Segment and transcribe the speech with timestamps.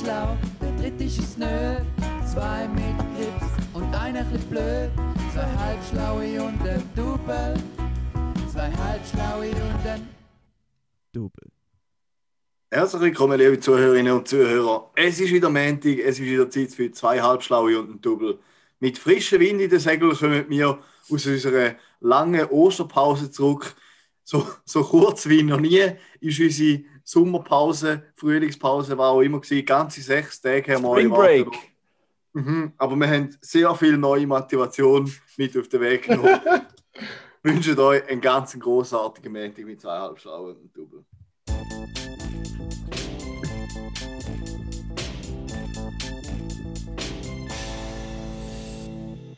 [0.00, 1.76] schlau, der dritte ist es nö.
[2.26, 4.90] Zwei mit Grips und einer chli blöd.
[5.32, 7.54] Zwei halbschlaue und ein Double.
[8.52, 10.08] Zwei halbschlaue und ein
[11.12, 11.50] Double.
[12.70, 14.90] Herzlich willkommen, liebe Zuhörerinnen und Zuhörer.
[14.96, 18.38] Es ist wieder Montag, es ist wieder Zeit für zwei Halbschlaue und ein Double.
[18.80, 20.78] Mit frischem Wind in den Segeln kommen wir
[21.10, 23.76] aus unserer langen Osterpause zurück.
[24.24, 25.84] So, so kurz wie noch nie
[26.20, 29.66] ist unsere Sommerpause, Frühlingspause, war auch immer gewesen.
[29.66, 31.10] Ganze sechs Tage haben wir Spring.
[31.10, 31.48] Break.
[32.32, 36.40] Mhm, aber wir haben sehr viel neue Motivation mit auf den Weg genommen.
[37.44, 41.04] wünschen euch einen ganz großartigen Montag mit zwei Halbschlauen und Double.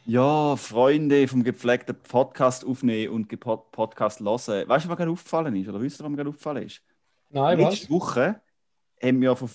[0.08, 4.68] Ja, Freunde vom gepflegten Podcast aufnehmen und Podcast hören.
[4.68, 5.68] Weißt du, was mir gerade aufgefallen ist?
[5.68, 6.80] Oder wisst ihr, was mir gerade aufgefallen ist?
[7.30, 7.90] Nein, Letzte was?
[7.90, 8.40] Woche
[9.02, 9.50] haben wir, von,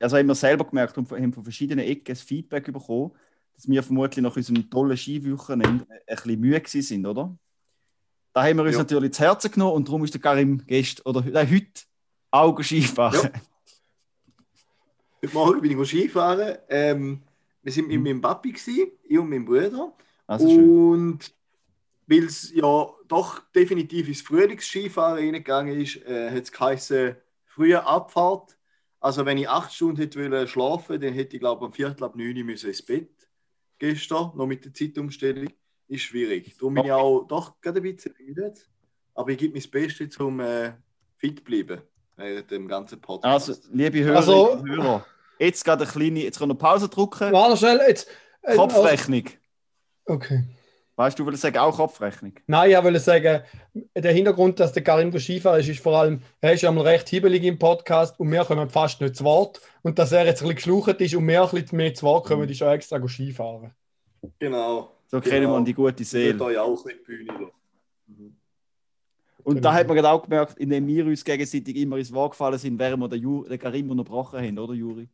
[0.00, 3.12] also haben wir selber gemerkt und haben von verschiedenen Ecken das Feedback bekommen,
[3.54, 7.38] dass wir vermutlich nach unserem tollen Skiwochenende ein bisschen müde gewesen sind, oder?
[8.32, 8.80] Da haben wir uns Ja.
[8.80, 11.82] natürlich zu Herzen genommen und darum ist der Karim gestern oder nein, heute
[12.32, 13.30] Augen Skifahren.
[13.32, 13.40] Ja.
[15.22, 16.58] Heute Morgen bin ich Skifahren.
[16.68, 17.22] Ähm,
[17.66, 19.92] wir sind mit meinem Papi, gewesen, ich und mein Bruder.
[20.28, 20.68] Also schön.
[20.70, 21.34] Und
[22.06, 28.56] weil es ja doch definitiv ins Frühlingsskifahren reingegangen ist, äh, hat es geheißen, frühe Abfahrt.
[29.00, 32.14] Also wenn ich acht Stunden hätte wollen schlafen dann hätte ich glaube am Viertel ab
[32.14, 33.10] neun müssen ins Bett.
[33.80, 35.48] Gestern, noch mit der Zeitumstellung.
[35.88, 36.56] Ist schwierig.
[36.58, 38.54] Darum bin ich auch doch gerade ein bisschen müde.
[39.14, 40.72] Aber ich gebe mein Bestes, um äh,
[41.16, 41.80] fit zu bleiben
[42.16, 43.48] während dem ganzen Podcast.
[43.50, 45.04] Also, liebe Hörer Also- Hörer,
[45.38, 47.32] jetzt gerade eine kleine, jetzt kann noch Pause drücken.
[47.32, 48.08] Warte schnell, jetzt.
[48.42, 49.24] äh, Kopfrechnung.
[50.04, 50.44] Okay.
[50.98, 52.32] Weißt du, du willst sagen, auch Kopfrechnung?
[52.46, 53.42] Nein, ich wollte sagen,
[53.94, 56.86] der Hintergrund, dass der Karim go Skifahren ist, ist vor allem, er ist ja mal
[56.86, 59.60] recht hibbelig im Podcast und wir kommen fast nicht zu Wort.
[59.82, 62.26] Und dass er jetzt ein bisschen geschlucht ist und wir ein bisschen mehr zu Wort
[62.26, 63.72] kommen, ist ja extra go Skifahren.
[64.38, 64.90] Genau.
[65.08, 66.44] So kennen wir die gute Ich will Seele.
[66.44, 67.50] euch auch nicht die Bühne.
[68.06, 68.36] Mhm.
[69.44, 72.58] Und da hat man gerade auch gemerkt, indem wir uns gegenseitig immer ins Wort gefallen
[72.58, 75.08] sind, während wir den, Ju den Karim unterbrochen haben, oder Juri?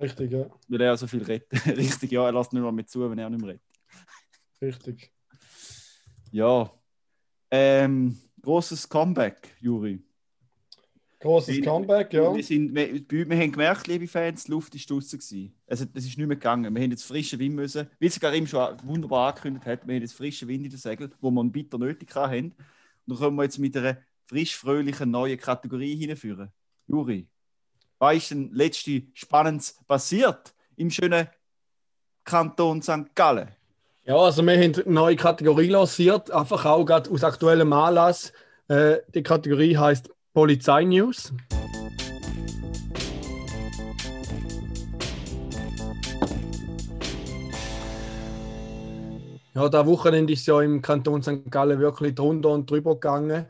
[0.00, 0.46] Richtig, ja.
[0.68, 1.48] Weil er so viel redet.
[1.66, 3.62] Richtig, ja, er lässt nicht mal mit zu, wenn er nicht mehr redet.
[4.60, 5.12] Richtig.
[6.30, 6.70] Ja.
[7.50, 10.02] Ähm, großes Comeback, Juri.
[11.20, 12.34] Großes Wir- Comeback, ja.
[12.34, 15.54] Wir, sind, wir, bei- wir haben gemerkt, liebe Fans, die Luft ist draußen gewesen.
[15.66, 16.74] Also, es ist nicht mehr gegangen.
[16.74, 20.02] Wir haben jetzt frischen Wind müssen, wie es Karim schon wunderbar angekündigt hat, wir haben
[20.02, 22.46] jetzt frischen Wind in den Segeln, wo wir einen bitter nötig haben.
[22.46, 22.54] Und
[23.06, 23.96] dann können wir jetzt mit einer
[24.26, 26.50] frisch-fröhlichen neuen Kategorie hinführen.
[26.86, 27.28] Juri,
[27.98, 31.28] was ist denn letzte Spannendes passiert im schönen
[32.24, 33.14] Kanton St.
[33.14, 33.48] Gallen?
[34.04, 38.32] Ja, also wir haben eine neue Kategorie lanciert, einfach auch gerade aus aktuellem Anlass.
[38.68, 41.32] Äh, die Kategorie heißt Polizei-News.
[49.54, 51.50] Ja, das Wochenende ist ja im Kanton St.
[51.50, 53.46] Gallen wirklich drunter und drüber gegangen.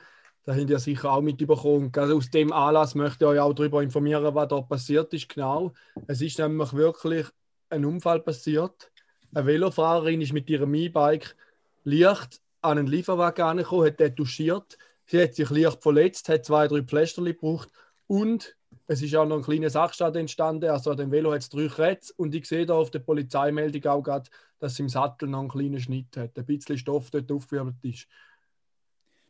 [0.46, 1.90] Da habt ihr sicher auch mitbekommen.
[1.90, 5.28] Gerade aus dem Anlass möchte ich euch auch darüber informieren, was da passiert ist.
[5.28, 5.72] Genau.
[6.06, 7.26] Es ist nämlich wirklich
[7.68, 8.92] ein Unfall passiert.
[9.34, 11.34] Eine Velofahrerin ist mit ihrem E-Bike
[11.82, 14.78] leicht an einen Lieferwagen angekommen, hat den touchiert.
[15.06, 17.68] Sie hat sich leicht verletzt, hat zwei, drei Pflasterli gebraucht
[18.06, 20.70] und es ist auch noch ein kleiner Sachschaden entstanden.
[20.70, 23.84] Also an dem Velo hat es drei Krätze und ich sehe da auf der Polizeimeldung
[23.86, 24.30] auch gerade,
[24.60, 26.38] dass sie im Sattel noch einen kleinen Schnitt hat.
[26.38, 28.06] Ein bisschen Stoff dort aufgewirbelt ist.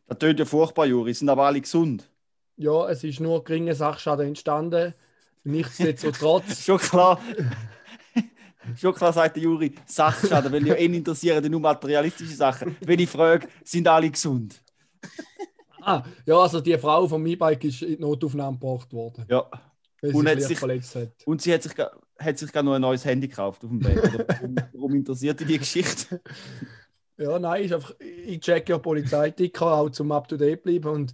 [0.07, 1.13] Das tönt ja furchtbar, Juri.
[1.13, 2.09] Sind aber alle gesund.
[2.55, 4.93] Ja, es ist nur geringer Sachschaden entstanden.
[5.43, 6.61] Nichtsdestotrotz.
[6.65, 7.19] Schon klar.
[8.75, 12.75] Schon klar sagt der Juri, Sachschaden, weil ja ihn interessieren nur materialistische Sachen.
[12.81, 14.61] Wenn ich frage, sind alle gesund?
[15.81, 19.49] ah, ja, also die Frau vom E-Bike ist in die Notaufnahme gebracht worden, Ja.
[20.01, 21.09] weil Und sie hat sich verletzt hat.
[21.25, 21.73] Und sie hat sich,
[22.19, 23.79] hat sich gerade noch ein neues Handy gekauft auf dem.
[23.85, 24.25] Oder
[24.73, 26.21] warum, interessiert die Geschichte?
[27.17, 31.13] Ja, nein, ist einfach, ich check ja Polizeiticker auch zum Up-to-Date bleiben und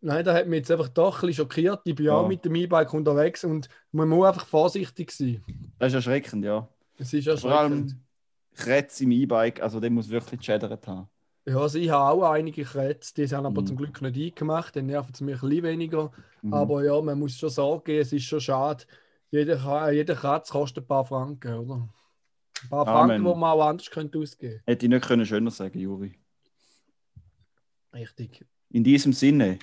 [0.00, 1.80] nein, da hat mich jetzt einfach doch ein bisschen schockiert.
[1.84, 2.14] Ich bin Ja.
[2.16, 5.42] auch mit dem E-Bike unterwegs und man muss einfach vorsichtig sein.
[5.78, 6.68] Das ist erschreckend, ja.
[6.98, 7.56] Es ist Vor erschreckend.
[7.56, 8.00] allem
[8.56, 11.08] Kretz im E-Bike, also der muss wirklich geschädert haben.
[11.46, 13.66] Ja, also ich habe auch einige Krätze, die haben aber Mhm.
[13.66, 16.10] zum Glück nicht eingemacht, dann nervt es mich ein bisschen weniger.
[16.42, 16.52] Mhm.
[16.52, 18.84] Aber ja, man muss schon sagen, es ist schon schade.
[19.30, 21.88] Jeder, jeder Kratz kostet ein paar Franken, oder?
[22.64, 23.08] Ein paar Amen.
[23.22, 26.14] Franken, die man auch anders könnte ausgeben Hätte ich nicht können schöner sagen, Juri.
[27.92, 28.44] Richtig.
[28.70, 29.58] In diesem Sinne,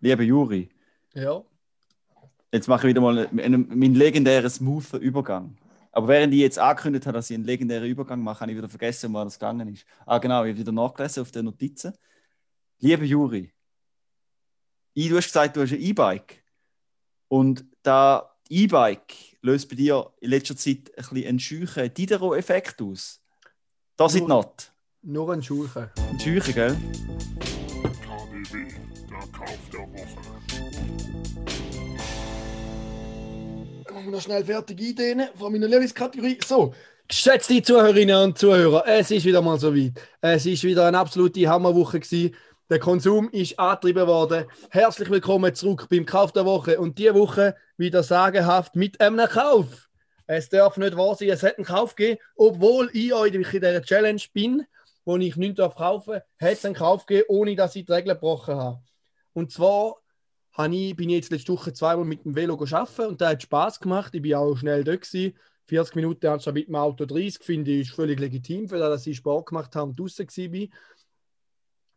[0.00, 0.68] lieber Juri,
[1.14, 1.42] Ja.
[2.52, 5.56] jetzt mache ich wieder mal einen, meinen legendären smoothen Übergang.
[5.92, 8.68] Aber während ich jetzt angekündigt habe, dass ich einen legendären Übergang mache, habe ich wieder
[8.68, 9.84] vergessen, um was das gegangen ist.
[10.06, 11.92] Ah, genau, ich habe wieder nachgelesen auf den Notizen.
[12.78, 13.52] Lieber Juri,
[14.94, 16.42] ich, du hast gesagt, du hast ein E-Bike.
[17.28, 23.20] Und da E-Bike löst bei dir in letzter Zeit ein bisschen einen scheuchen Diderot-Effekt aus?
[23.96, 24.72] Das ist not.
[25.02, 25.88] Nur ein Schulchen.
[25.96, 26.76] Ein scheuchen, gell?
[27.82, 28.68] KDW,
[29.08, 30.20] der Kauf der Woche.
[33.92, 36.38] Machen wir noch schnell fertig eindehnen von meiner Lieblingskategorie.
[36.46, 36.74] So,
[37.08, 40.00] geschätzte Zuhörerinnen und Zuhörer, es ist wieder mal so weit.
[40.20, 42.34] Es ist wieder eine absolute Hammerwoche gewesen.
[42.70, 44.44] Der Konsum ist angetrieben worden.
[44.70, 46.78] Herzlich willkommen zurück beim Kauf der Woche.
[46.78, 49.88] Und diese Woche wieder sagenhaft mit einem Kauf.
[50.26, 53.82] Es darf nicht wahr sein, es hat einen Kauf gegeben, obwohl ich euch in dieser
[53.82, 54.64] Challenge bin,
[55.04, 58.14] wo ich nichts kaufen darf, hat es einen Kauf gegeben, ohne dass ich die Regeln
[58.14, 58.82] gebrochen habe.
[59.32, 59.96] Und zwar
[60.52, 63.42] habe ich, bin ich jetzt letzte Woche zweimal mit dem Velo arbeiten und da hat
[63.42, 64.14] Spaß gemacht.
[64.14, 65.36] Ich bin auch schnell dort gewesen.
[65.66, 69.16] 40 Minuten anstatt mit dem Auto 30, finde ich, ist völlig legitim, für das, ich
[69.16, 70.68] Sport gemacht habe und draußen war.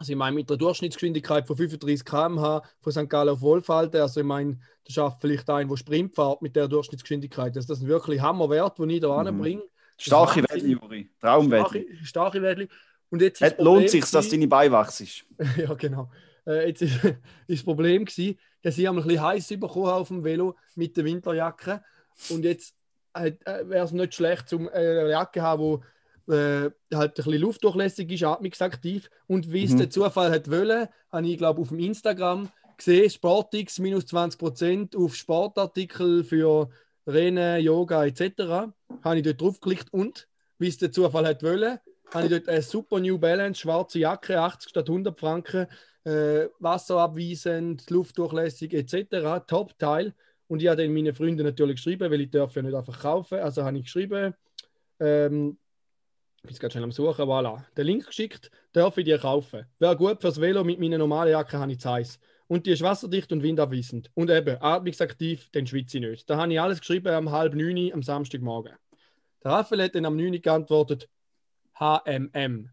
[0.03, 3.09] Also ich meine, mit einer Durchschnittsgeschwindigkeit von 35 km/h von St.
[3.09, 6.67] Gallen auf Wohlfalten, also ich meine, das schafft vielleicht ein, der Sprint fährt mit der
[6.67, 7.55] Durchschnittsgeschwindigkeit.
[7.55, 9.27] Also das ist ein wirklich Hammerwert, den ich da Mhm.
[9.27, 9.63] anbringe.
[9.97, 10.61] Starke Wahnsinn.
[10.61, 11.09] Welle, Juri.
[11.21, 11.63] Traumwelle.
[11.63, 12.67] Starke, starke Welle.
[13.11, 15.07] Und jetzt ist Es das lohnt Problem sich, dass deine Beine wachsen.
[15.57, 16.11] ja, genau.
[16.45, 16.95] Äh, jetzt ist,
[17.47, 21.05] ist das Problem gewesen, dass ich ein bisschen heiß bekommen auf dem Velo mit der
[21.05, 21.81] Winterjacke.
[22.29, 22.75] Und jetzt
[23.13, 25.87] äh, wäre es nicht schlecht, um eine Jacke zu haben, die
[26.27, 29.09] äh, halt ein bisschen luftdurchlässig ist, atmungsaktiv.
[29.27, 29.77] Und wie es Mhm.
[29.77, 35.15] der Zufall hat wollen, habe ich, glaube auf dem Instagram gesehen, Sportix minus 20% auf
[35.15, 36.69] Sportartikel für
[37.05, 38.73] Rennen, Yoga etc.
[39.03, 40.27] Habe ich dort draufgeklickt und,
[40.59, 41.79] wie es der Zufall hat wollen,
[42.13, 45.67] habe ich dort eine super New Balance, schwarze Jacke, 80 statt 100 Franken,
[46.05, 49.45] äh, wasserabweisend, luftdurchlässig etc.
[49.47, 50.13] Top-Teil.
[50.47, 53.39] Und ich habe dann meinen Freunden natürlich geschrieben, weil ich darf ja nicht einfach kaufen.
[53.39, 54.33] Also habe ich geschrieben,
[54.99, 55.57] ähm,
[56.43, 59.65] ich bin jetzt gerade schnell am Suchen, voilà, den Link geschickt, darf ich die kaufen.
[59.79, 62.19] Wäre gut fürs Velo, mit meiner normalen Jacke habe ich zu heiß.
[62.47, 64.11] Und die ist wasserdicht und windabweisend.
[64.13, 66.29] Und eben, atmungsaktiv, dann schwitze ich nicht.
[66.29, 68.73] Da habe ich alles geschrieben am halb neun am Samstagmorgen.
[69.41, 71.07] Der Raphael hat dann am 9 Uhr geantwortet,
[71.79, 72.71] HMM.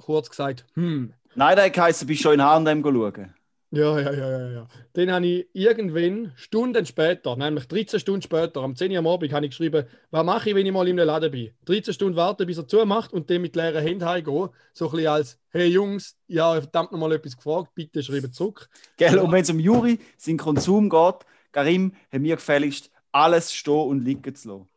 [0.00, 1.14] Kurz gesagt, hm.
[1.36, 3.34] Nein, der heisst, bist schon in H&M schauen.
[3.72, 4.68] Ja, ja, ja, ja, ja.
[4.92, 9.32] Dann habe ich irgendwann, Stunden später, nämlich 13 Stunden später, am 10 Uhr am Abend,
[9.32, 11.50] habe ich geschrieben, was mache ich, wenn ich mal in einem Laden bin?
[11.64, 14.50] 13 Stunden warten, bis er zumacht und dann mit leeren Händen heimgehen.
[14.72, 18.68] So ein bisschen als, hey Jungs, ja, verdammt noch mal etwas gefragt, bitte schreiben zurück.
[18.96, 19.18] Gell?
[19.18, 21.16] Und wenn es um Juri, seinen Konsum geht,
[21.50, 24.68] Karim, haben wir gefälligst, alles stehen und liegen zu lassen.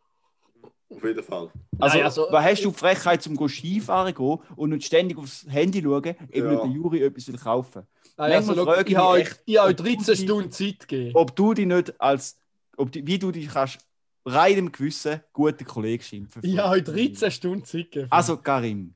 [0.91, 1.51] Auf jeden Fall.
[1.77, 4.85] Also, Nein, also- was hast du die Frechheit, zum go Skifahren zu gehen und nicht
[4.87, 6.51] ständig aufs Handy schauen, eben Ja.
[6.53, 7.83] nicht der Juri etwas will kaufen
[8.19, 10.23] Nein, also, frage ich ich habe euch, echt, ich habe euch ob 13 du die-
[10.23, 11.11] Stunden Zeit gegeben.
[11.15, 12.37] Ob du dich nicht als,
[12.77, 13.79] ob die, wie du dich kannst,
[14.25, 16.41] reinem Gewissen guten Kollegen schimpfen.
[16.45, 18.07] Ich habe euch 13 Stunden Zeit gegeben.
[18.11, 18.93] Also, Karim,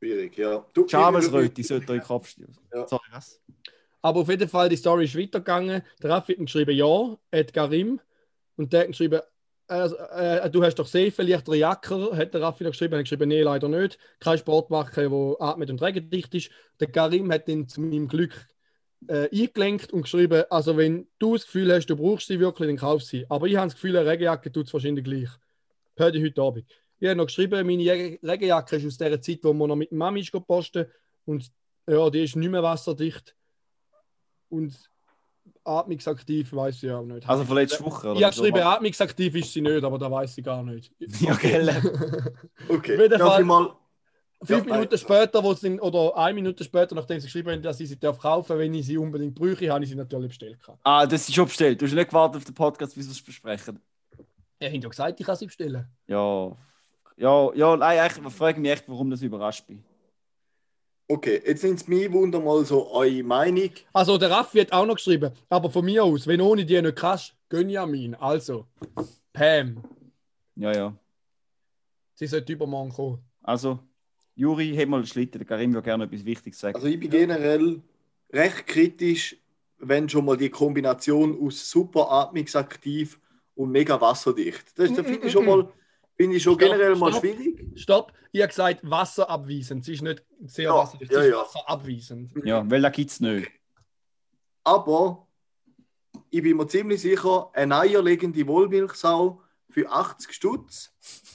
[0.00, 0.64] Schwierig, ja.
[0.74, 2.56] Du, Schamesröte sollte euch Kopf stehen.
[2.72, 2.86] Ja.
[2.86, 3.40] Sorry, was?
[4.00, 5.82] Aber auf jeden Fall, die Story ist weitergegangen.
[6.00, 8.00] Der Raffi hat geschrieben, ja, Rim.
[8.56, 9.20] Und der hat geschrieben,
[9.68, 12.94] äh, äh, du hast doch sehr viel leichtere Jacke, hat der Raffi geschrieben.
[12.94, 13.98] Er hat geschrieben, nee, leider nicht.
[14.20, 16.50] Keine Sportwacke, die atmet und regendicht ist.
[16.80, 18.34] Der Karim hat dann zu meinem Glück
[19.06, 22.76] äh, eingelenkt und geschrieben, also wenn du das Gefühl hast, du brauchst sie wirklich, dann
[22.76, 23.26] kauf sie.
[23.28, 25.28] Aber ich habe das Gefühl, eine Regenjacke tut es wahrscheinlich gleich.
[25.96, 26.64] Hör dich heute Abend.
[26.98, 30.24] Ich habe noch geschrieben, meine Regenjacke ist aus der Zeit, wo man noch mit Mami
[30.46, 30.86] posten
[31.26, 31.50] und
[31.86, 33.34] ja, die ist nicht mehr wasserdicht.
[34.48, 34.90] Und
[35.64, 37.28] atmungsaktiv weiß ich auch nicht.
[37.28, 38.18] Also von letzter Woche, oder?
[38.18, 40.92] ich habe geschrieben, atmungsaktiv ist sie nicht, aber da weiß ich gar nicht.
[41.20, 41.68] Ja, gell.
[42.68, 43.72] Okay, Auf jeden darf Fall- ich mal.
[44.40, 44.98] Fünf Ja, Minuten nein.
[44.98, 48.18] später, wo sie, oder eine Minute später, nachdem sie geschrieben haben, dass ich sie darf
[48.20, 50.58] kaufen wenn ich sie unbedingt brauche, habe ich sie natürlich bestellt.
[50.84, 51.80] Ah, das ist schon bestellt.
[51.80, 53.80] Du hast nicht gewartet auf den Podcast, wie wir es besprechen.
[54.60, 55.86] Ja, ich habe ja gesagt, ich kann sie bestellen.
[56.06, 56.56] Ja.
[57.16, 59.82] Ja, ja, nein, ich frage mich echt, warum das überrascht bin.
[61.10, 63.70] Okay, jetzt sind es mir Wunder mal so eure Meinung.
[63.94, 66.96] Also, der Raffi hat auch noch geschrieben, aber von mir aus, wenn ohne die nicht
[66.96, 68.14] kannst, Gönjamin.
[68.14, 68.66] Also,
[69.32, 69.82] Pam,
[70.54, 70.94] Ja, ja.
[72.14, 73.18] sie sollte übermorgen kommen.
[73.42, 73.78] Also,
[74.34, 75.38] Juri, heb mal Schlitten.
[75.38, 76.74] Der Karim will gerne etwas Wichtiges sagen.
[76.76, 77.80] Also ich bin generell
[78.30, 79.36] recht kritisch,
[79.78, 83.18] wenn schon mal die Kombination aus super atmungsaktiv
[83.54, 84.78] und mega wasserdicht.
[84.78, 85.68] Das das finde ich schon mal,
[86.20, 87.22] finde ich schon Stopp, generell mal stopp.
[87.22, 87.80] schwierig.
[87.80, 89.84] Stopp, ich habe gesagt, wasserabweisend.
[89.84, 91.40] Sie ist nicht sehr Ja, wasserdicht, ja, sie ist ja.
[91.40, 92.32] wasserabweisend.
[92.44, 93.50] ja, weil da gibt es nicht.
[94.64, 95.26] Aber
[96.30, 100.92] ich bin mir ziemlich sicher, eine eierlegende Wollmilchsau für 80 Stutz,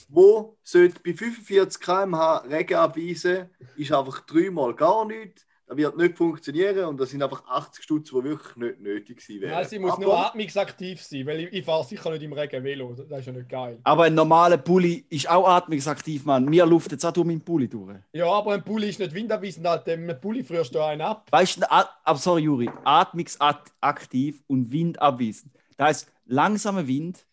[0.08, 5.43] wo sollte bei 45 km/h Regen abweisen, ist einfach dreimal gar nichts.
[5.66, 9.40] Das wird nicht funktionieren und das sind einfach 80 Stutz, die wirklich nicht nötig gewesen
[9.40, 9.52] wären.
[9.52, 12.62] Nein, sie muss Aber- nur atmungsaktiv sein, weil ich, ich fahre sicher nicht im Regen
[12.62, 12.92] Velo.
[13.08, 13.78] Das ist ja nicht geil.
[13.82, 16.44] Aber ein normaler Pulli ist auch atmungsaktiv, Mann.
[16.44, 17.96] Mir läuft jetzt auch durch meinen Pulli durch.
[18.12, 19.86] Ja, aber ein Pulli ist nicht windabweisend, halt.
[19.86, 21.28] Dem Pulli frierst du einen ab.
[21.30, 25.52] Weißt du, a- aber sorry, Juri, atmungsaktiv und windabweisend.
[25.76, 27.24] Das heißt, langsamer Wind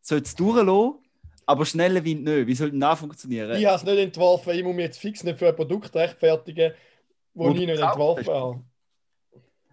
[0.00, 0.94] soll es durchlassen,
[1.44, 2.46] aber schneller Wind nicht.
[2.46, 3.56] Wie soll denn das funktionieren?
[3.58, 6.72] Ich habe es nicht entworfen, ich muss mich jetzt fix nicht für ein Produkt rechtfertigen,
[7.36, 8.64] Wo wo ich nicht entworfen habe.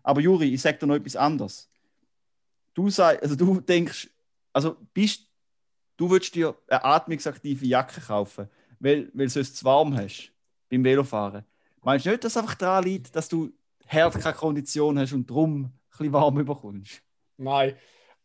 [0.04, 1.70] Aber Juri, ich sage dir noch etwas anderes.
[2.74, 4.10] Du, sag, also du denkst,
[4.52, 5.30] also bist,
[5.96, 10.32] du würdest dir eine atmungsaktive Jacke kaufen, weil, weil du sonst zu warm hast
[10.70, 11.46] beim Velofahren.
[11.82, 13.52] Meinst du nicht, dass es einfach daran liegt, dass du
[13.88, 17.02] hart keine Kondition hast und darum ein bisschen warm überkommst?
[17.38, 17.76] Nein.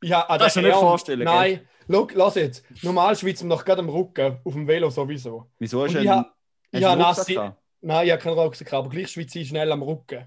[0.05, 1.25] Habe an Kannst der du nicht vorstellen?
[1.25, 2.65] Nein, Schau, lass jetzt.
[2.83, 5.51] Normal schwitzt man doch gerade am Rücken, auf dem Velo sowieso.
[5.59, 6.27] Wieso hast Und du
[6.71, 7.57] ich nasse.
[7.81, 10.25] Nein, ich habe keinen Rucksack, aber gleich schwitze ich schnell am Rücken.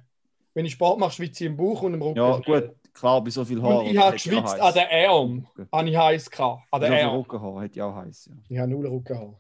[0.54, 2.18] Wenn ich Sport mache, schwitze ich im Bauch und im Rücken.
[2.18, 3.80] Ja, gut, klar, bei so viel Haar.
[3.80, 5.48] Und ich habe geschwitzt an den Arm.
[5.72, 6.64] Habe ich heiß gehabt.
[6.72, 7.16] An den Arm.
[7.18, 8.30] Rückenhaar hat ja auch heiß.
[8.30, 8.36] Ja.
[8.50, 9.40] Ich habe null Rückenhaar.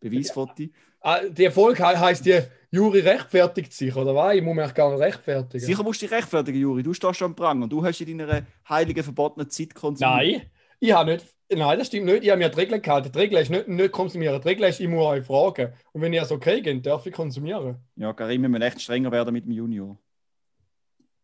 [0.00, 0.64] Beweisfoto.
[1.02, 4.34] Ah, die Erfolg he heisst die Juri rechtfertigt sich, oder was?
[4.34, 5.64] Ich muss mich gar nicht rechtfertigen.
[5.64, 6.82] Sicher musst du dich rechtfertigen, Juri.
[6.82, 10.16] Du stehst am Prang und du hast in deiner heiligen, verbotenen Zeit konsumiert.
[10.16, 11.26] Nein, ich habe nicht.
[11.52, 12.22] Nein, das stimmt nicht.
[12.22, 13.10] Ich habe mir die Regel gehalten.
[13.12, 14.40] Die Regel ist nicht, nicht konsumieren.
[14.40, 15.72] Die Regel ist, ich muss euch fragen.
[15.92, 17.76] Und wenn ihr es okay geht, darf ich konsumieren.
[17.96, 19.98] Ja, Karim, wir müssen echt strenger werden mit dem Junior.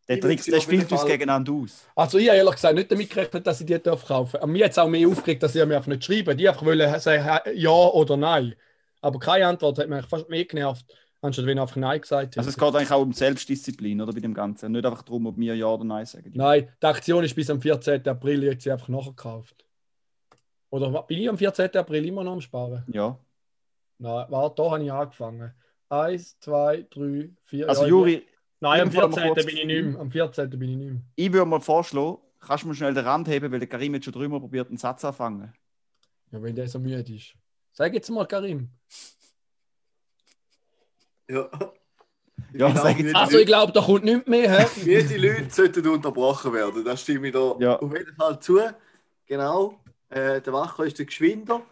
[0.08, 1.84] Der Trick, der spielt uns gegeneinander aus.
[1.96, 4.36] Also ich habe ehrlich gesagt nicht damit gerechnet, dass ich die darf kaufen.
[4.36, 6.36] Aber mir hat es auch mehr aufgeregt, dass ich mir einfach nicht schreiben.
[6.36, 8.54] Die einfach wollen sagen ja oder nein.
[9.00, 10.86] Aber keine Antwort hat mich fast mehr genervt,
[11.20, 12.38] anstatt wenn ich einfach nein gesagt hätte.
[12.38, 14.72] Also es geht eigentlich auch um Selbstdisziplin, oder, bei dem Ganzen.
[14.72, 16.32] Nicht einfach darum, ob wir Ja oder Nein sagen.
[16.34, 18.06] Nein, die Aktion ist bis am 14.
[18.06, 19.65] April jetzt sie einfach nachgekauft.
[20.76, 21.74] Oder bin ich am 14.
[21.76, 22.84] April immer noch am Sparen?
[22.88, 23.18] Ja.
[23.98, 25.54] Nein, warte, da habe ich angefangen.
[25.88, 27.68] Eins, zwei, drei, vier.
[27.68, 28.26] Also ja, Juri,
[28.60, 29.34] Nein, am in dem Fall mal 14.
[29.34, 30.00] kurz- bin ich nicht mehr.
[30.00, 30.50] Am 14.
[30.50, 31.00] bin ich nicht mehr.
[31.14, 34.04] ich würde mal vorschlagen, kannst du mir schnell den Rand heben, weil der Karim jetzt
[34.04, 35.52] schon dreimal probiert, einen Satz anfangen.
[36.32, 37.34] Ja, wenn der so müde ist.
[37.72, 38.68] Sag jetzt mal, Karim.
[41.28, 41.48] Ja.
[42.52, 44.58] Ja, Genau, sag jetzt- wie die Also, ich glaube, da kommt nichts mehr.
[44.76, 46.84] Wie die Leute sollten unterbrochen werden.
[46.84, 47.78] Das stimme ich da Ja.
[47.78, 48.60] auf jeden Fall zu.
[49.26, 49.78] Genau.
[50.08, 51.62] Äh, der Wacher ist der Geschwinder.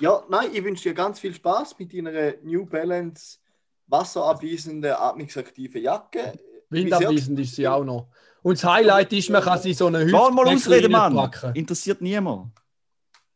[0.00, 3.38] Ja, nein, ich wünsche dir ganz viel Spaß mit deiner New Balance
[3.86, 6.38] wasserabweisenden, atmungsaktiven Jacke.
[6.70, 8.08] Windabweisend ist sie auch noch.
[8.42, 11.16] Und das Highlight ist, man kann sie so eine Lass mal ausreden, Mann.
[11.16, 11.54] reinpacken.
[11.54, 12.52] Interessiert niemand.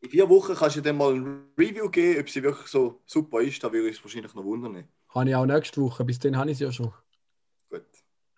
[0.01, 3.01] In vier Wochen kannst du dir dann mal ein Review geben, ob sie wirklich so
[3.05, 3.63] super ist.
[3.63, 4.87] Da würde ich es wahrscheinlich noch wundern.
[5.09, 6.05] Habe ich auch nächste Woche.
[6.05, 6.93] Bis dann habe ich sie ja schon.
[7.69, 7.83] Gut,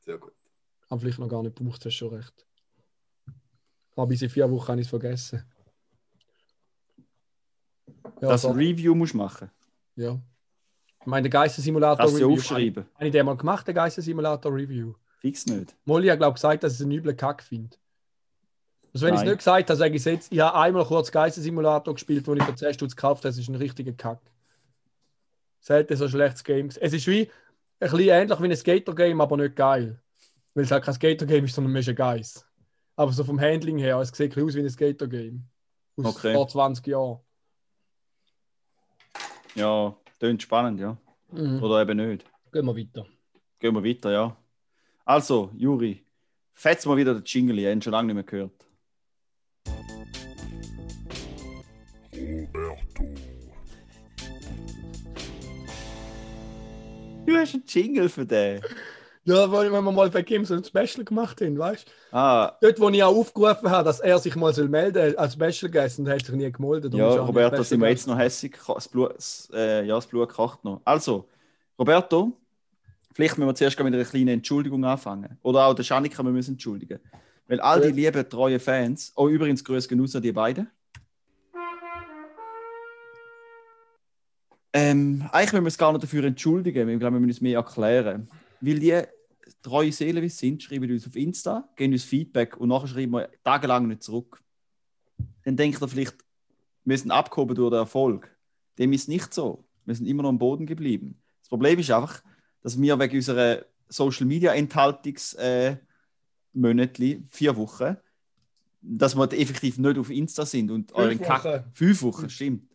[0.03, 0.33] sehr gut.
[0.89, 2.45] Habe vielleicht noch gar nicht gebraucht, hast schon recht.
[3.95, 5.43] Aber bis in vier Wochen habe ich es vergessen.
[8.21, 9.49] Ja, so, ein Review musst machen
[9.95, 10.19] ja.
[11.01, 12.33] Ich meine, der Geistersimulator Kannst du Review.
[12.37, 12.85] aufschreiben.
[12.93, 14.93] Habe ich den mal gemacht, den Geistersimulator Review?
[15.19, 15.75] Fix nicht.
[15.85, 17.75] Molly hat, glaube ich, gesagt, dass ich es einen üblen Kack finde.
[18.93, 20.31] Also, wenn ich es nicht gesagt habe, sage ich es jetzt.
[20.31, 23.29] Ich habe einmal kurz Geistersimulator gespielt, wo ich für 10 Stutz gekauft habe.
[23.29, 24.19] Es ist ein richtiger Kack.
[25.59, 26.67] Selten so ein schlechtes Game.
[26.67, 27.29] Es ist wie ein
[27.79, 30.01] bisschen ähnlich wie ein Skater-Game, aber nicht geil.
[30.53, 32.45] Weil es halt kein Skater-Game ist, sondern mehr ein Geist.
[32.95, 35.47] Aber so vom Handling her, es sieht ein aus wie ein Skater-Game.
[35.97, 36.33] Aus Okay.
[36.33, 37.19] vor 20 Jahren.
[39.55, 40.97] Ja, klingt spannend, ja.
[41.31, 41.61] Mhm.
[41.63, 42.25] Oder eben nicht.
[42.51, 43.05] Gehen wir weiter.
[43.59, 44.37] Gehen wir weiter, ja.
[45.05, 46.03] Also, Juri,
[46.53, 48.65] fetz mal wieder den Jingle, ich habe ihn schon lange nicht mehr gehört.
[52.13, 53.07] Roberto.
[57.25, 58.61] Du hast einen Jingle für den.
[59.23, 62.15] Ja, weil wenn wir mal bei Kim so ein Special gemacht haben, weißt du?
[62.15, 65.71] Ah, Dort, wo ich auch aufgerufen habe, dass er sich mal soll melden als Special
[65.71, 66.93] Guest und er hat sich nie gemeldet.
[66.95, 68.57] ja, er Roberto, sind wir jetzt noch hässig.
[68.67, 69.13] Das Blut,
[69.53, 70.81] äh, ja, das Blut kocht noch.
[70.85, 71.27] Also,
[71.77, 72.35] Roberto,
[73.13, 75.37] vielleicht müssen wir zuerst mit einer kleinen Entschuldigung anfangen.
[75.43, 76.99] Oder auch der Schanika, wir müssen entschuldigen.
[77.47, 80.67] Weil all die lieben, treuen Fans, oh, übrigens, grüß genug an die beiden.
[84.73, 86.89] Ähm, eigentlich müssen wir uns gar nicht dafür entschuldigen.
[86.89, 88.29] Ich glaube, wir müssen es mehr erklären.
[88.61, 89.01] Weil die
[89.61, 93.29] treue Seelen, wie sind, schreiben uns auf Insta, geben uns Feedback und nachher schreiben wir
[93.43, 94.41] tagelang nicht zurück.
[95.43, 96.15] Dann denkt ihr vielleicht,
[96.85, 98.35] wir sind abgehoben durch den Erfolg.
[98.77, 99.65] Dem ist nicht so.
[99.85, 101.19] Wir sind immer noch am Boden geblieben.
[101.39, 102.23] Das Problem ist einfach,
[102.61, 105.77] dass wir wegen unserer Social Media Enthaltungs äh,
[107.29, 107.97] vier Wochen,
[108.81, 111.43] dass wir effektiv nicht auf Insta sind und euren Kack.
[111.45, 111.63] Wochen.
[111.73, 112.69] Fünf Wochen, stimmt.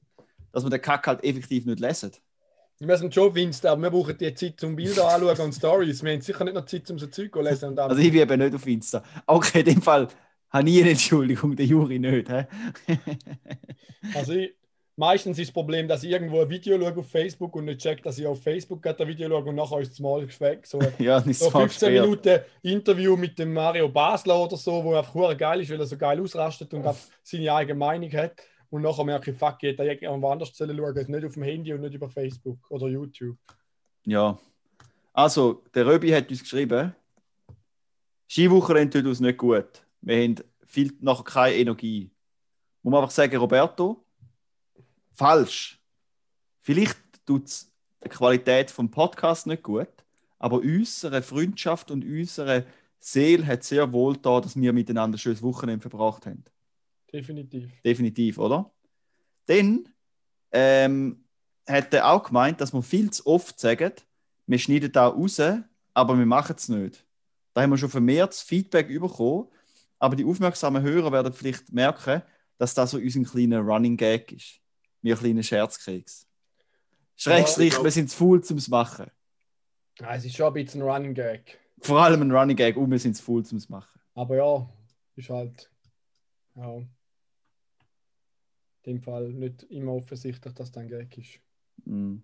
[0.52, 2.12] Dass wir den Kack halt effektiv nicht lesen.
[2.78, 6.02] Wir sind schon Winster, aber wir brauchen die Zeit zum Bilder anschauen und Stories.
[6.04, 7.71] Wir haben sicher nicht noch Zeit, um so Zeug zu lesen.
[7.71, 9.02] Und Also ich bin eben nicht auf Insta.
[9.26, 10.09] Okay, in dem Fall
[10.50, 12.28] habe ich eine Entschuldigung, der Juri nicht.
[12.28, 12.45] He?
[14.14, 14.54] also ich,
[14.95, 18.02] meistens ist das Problem, dass ich irgendwo ein Video schaue auf Facebook und nicht check,
[18.02, 20.66] dass ich auf Facebook gerade ein Video schaue und nachher ist es mal weg.
[20.66, 24.95] So, ja, nicht so so 15 Minuten Interview mit dem Mario Basler oder so, wo
[24.95, 26.85] einfach geil ist, weil er so geil ausrastet und
[27.23, 28.35] seine eigene Meinung hat.
[28.70, 31.80] Und nachher merke ich, fuck, ich hätte irgendwo anders schauen, nicht auf dem Handy und
[31.80, 33.37] nicht über Facebook oder YouTube.
[34.04, 34.38] Ja.
[35.12, 36.94] Also, der Röbi hat uns geschrieben,
[38.28, 39.82] Skiwochenende tut uns nicht gut.
[40.00, 42.11] Wir haben viel, nachher keine Energie.
[42.82, 44.04] muss man einfach sagen, Roberto,
[45.14, 45.80] falsch.
[46.61, 49.88] Vielleicht tut es die Qualität vom Podcast nicht gut,
[50.38, 52.66] aber unsere Freundschaft und unsere
[52.99, 56.44] Seele hat sehr wohl da, dass wir miteinander ein schönes Wochenende verbracht haben.
[57.16, 57.73] Definitiv.
[57.82, 58.70] Definitiv, oder?
[59.46, 59.88] Dann
[60.52, 61.25] ähm,
[61.66, 63.92] hat er auch gemeint, dass wir viel zu oft sagen,
[64.46, 65.40] wir schneiden da raus,
[65.94, 67.06] aber wir machen es nicht.
[67.54, 69.49] Da haben wir schon vermehrt Feedback bekommen,
[69.99, 72.23] aber die aufmerksamen Hörer werden vielleicht merken,
[72.58, 74.61] dass das so unser kleiner Running Gag ist.
[75.00, 76.26] Wir kleine Scherzkeks.
[77.16, 79.11] Schrägstrich, Ja, wir sind zu faul zum machen.
[79.99, 81.58] Ja, es ist schon ein bisschen ein Running Gag.
[81.80, 83.99] Vor allem ein Running Gag und wir sind zu faul zum machen.
[84.14, 84.68] Aber ja,
[85.14, 85.70] ist halt.
[86.54, 86.82] Ja.
[88.86, 91.40] In dem Fall nicht immer offensichtlich, dass das ein Gag ist.
[91.84, 92.18] Mm.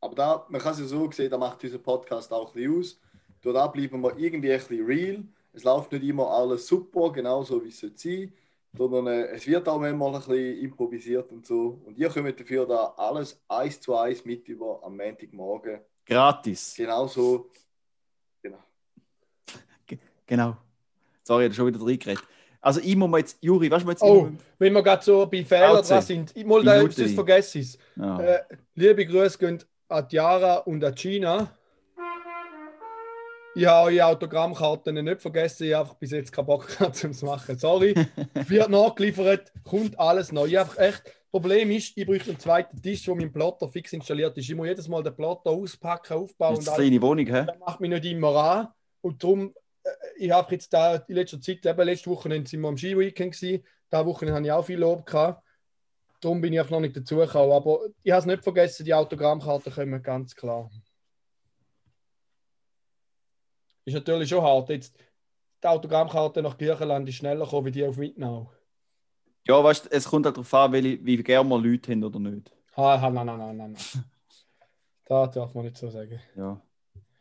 [0.00, 2.78] Aber da, man kann es ja so sehen, da macht dieser Podcast auch ein bisschen
[2.78, 3.00] aus.
[3.40, 5.24] Dort bleiben wir irgendwie ein bisschen real.
[5.52, 8.32] Es läuft nicht immer alles super, genauso wie es sein sollte,
[8.76, 11.80] sondern äh, es wird auch manchmal ein bisschen improvisiert und so.
[11.84, 15.80] Und ihr könnt dafür da alles eins zu eins mit über am Montagmorgen.
[16.04, 16.74] Gratis.
[16.76, 17.50] Genauso.
[18.42, 18.62] Genau.
[20.26, 20.56] Genau.
[21.22, 22.24] Sorry, ich habe schon wieder reingeredet.
[22.66, 25.44] Also ich muss jetzt, Juri, weißt du, wir Oh, jetzt wenn wir gerade so bei
[25.44, 27.00] Fehlern dran sind, ich mal da Minute.
[27.00, 27.78] das vergesse ich.
[27.94, 28.18] Ja.
[28.18, 28.40] Äh,
[28.74, 31.48] liebe Grüße gehen an Chiara und an Gina.
[33.54, 37.12] Ich habe eure Autogrammkarten nicht vergessen, ich habe einfach bis jetzt keinen Bock gehabt, um
[37.12, 37.56] zu machen.
[37.56, 37.94] Sorry,
[38.48, 40.46] wird nachgeliefert, kommt alles neu.
[40.46, 44.36] Ich habe echt, Problem ist, ich bräuchte einen zweiten Tisch, wo mein Plotter fix installiert
[44.38, 44.48] ist.
[44.48, 47.44] Ich muss jedes Mal den Plotter auspacken, aufbauen Das ist eine kleine Wohnung, hä?
[47.46, 48.68] Das macht mich nicht immer an.
[49.02, 49.54] Und darum,
[50.16, 53.62] ich habe jetzt da in letzter Zeit, eben letzte Woche sind wir am Ski-Weekend diese
[53.90, 55.42] Woche habe ich auch viel Lob gehabt.
[56.20, 57.52] Darum bin ich einfach noch nicht dazugekommen.
[57.52, 60.70] Aber ich habe es nicht vergessen, die Autogrammkarten kommen ganz klar.
[63.84, 64.68] Ist natürlich schon hart.
[64.70, 64.96] Jetzt,
[65.62, 68.50] die Autogrammkarte nach Griechenland ist schneller gekommen wie die auf Wittenau.
[69.46, 72.18] Ja, weißt du, es kommt halt darauf an, wie, wie gerne wir Leute haben oder
[72.18, 72.50] nicht.
[72.76, 73.72] Ha, ha, nein, nein, nein, nein.
[73.72, 74.04] nein.
[75.04, 76.20] Das darf man nicht so sagen.
[76.34, 76.60] Ja.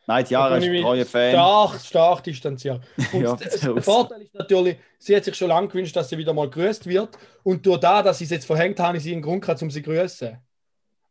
[0.07, 1.31] Nein, die Jahre ist mich Fan.
[1.31, 2.81] Stark, stark distanziert.
[3.13, 6.33] Und Ja, der Vorteil ist natürlich, sie hat sich schon lange gewünscht, dass sie wieder
[6.33, 7.17] mal grüßt wird.
[7.43, 9.71] Und durch das, dass sie es jetzt verhängt habe, ich sie einen Grund gehabt, um
[9.71, 10.37] sie zu grüßen.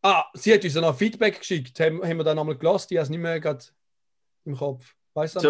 [0.02, 1.78] Ah, sie hat uns ja noch Feedback geschickt.
[1.80, 2.88] Haben, haben wir dann nochmal gelassen?
[2.90, 3.64] Ich habe es nicht mehr gerade
[4.44, 4.94] im Kopf.
[5.14, 5.40] Weißt du?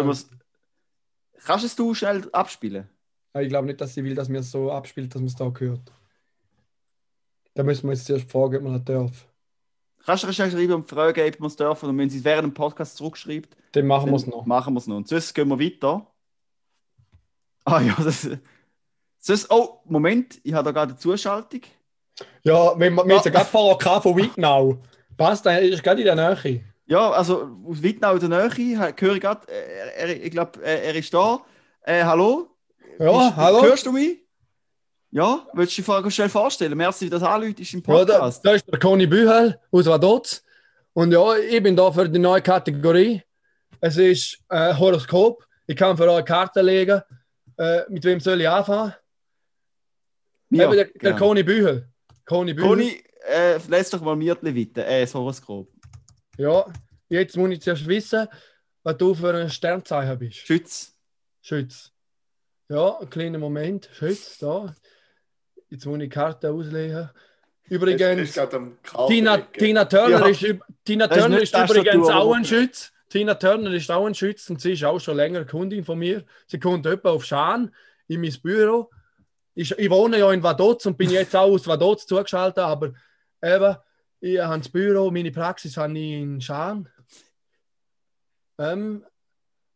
[1.43, 2.89] Kannst du es du schnell abspielen?
[3.33, 5.35] Ah, Ich glaube nicht, dass sie will, dass mir es so abspielt, dass man es
[5.35, 5.91] da hört.
[7.53, 9.27] Da müssen wir jetzt zuerst fragen, ob man das darf.
[10.05, 11.89] Kannst du schnell schreiben und fragen, ob wir es dürfen?
[11.89, 14.45] Und wenn sie es während dem Podcast zurückschreibt, Dann machen wir es noch.
[14.45, 14.97] machen wir es noch.
[14.97, 16.05] Und sonst gehen wir weiter.
[17.65, 18.29] Ah ja, das.
[19.17, 21.61] Sonst, oh, Moment, ich habe da gerade eine Zuschaltung.
[22.43, 24.77] Ja, wir, wir haben ja gerade vorher gehabt von Wittnau.
[25.17, 26.63] Passt, er ist gerade in der Nähe.
[26.85, 30.63] Ja, also aus Wittnau in der Nähe he- höre ich gerade, äh, er, ich glaube,
[30.63, 31.39] äh, er ist da.
[31.81, 32.49] Äh, hallo?
[32.99, 33.63] Ja, Bist- hallo?
[33.63, 34.19] Hörst du mich?
[35.15, 36.77] Ja, willst du dich vor- schnell vorstellen?
[36.77, 38.45] Merci, dass du anläutest im Ja, da, Podcast.
[38.45, 40.43] da ist der Conny Bühel aus Vaduz.
[40.91, 43.21] Und ja, ich bin da für die neue Kategorie.
[43.79, 45.45] Es ist äh, Horoskop.
[45.67, 47.01] Ich kann für euch Karten legen.
[47.57, 48.93] Äh, mit wem soll ich anfangen?
[50.51, 51.17] Eben der, der gerne.
[51.17, 51.87] Conny Bühel.
[52.25, 52.67] Conny Bühel.
[52.67, 55.69] Conny, äh, lass doch mal Mirtli weiter, äh, das Horoskop.
[56.37, 56.65] Ja,
[57.07, 58.27] jetzt muss ich zuerst wissen,
[58.83, 60.39] was du für ein Sternzeichen bist.
[60.39, 60.93] Schütz.
[61.41, 61.93] Schütz.
[62.67, 63.89] Ja, einen kleinen Moment.
[63.93, 64.75] Schütz, da.
[65.69, 67.09] Jetzt muss ich die Karte auslegen.
[67.67, 68.35] Übrigens.
[68.37, 68.39] ist
[69.07, 69.37] Tina.
[69.37, 70.27] Tina Turner Ja.
[70.27, 70.45] ist,
[70.83, 72.45] Tina ist Turner ist Tastatur, übrigens auch ein.
[72.45, 72.91] Schütz.
[73.09, 76.23] Tina Turner ist auch ein Schütz und sie ist auch schon länger Kundin von mir.
[76.47, 77.73] Sie kommt etwa auf Schaan
[78.07, 78.91] in mein Büro.
[79.53, 82.93] Ich, ich wohne ja in Vaduz und bin jetzt auch aus Vaduz zugeschaltet, aber
[83.41, 83.75] eben,
[84.19, 86.89] ich habe das Büro, meine Praxis habe ich in Schaan.
[88.57, 89.05] Ähm,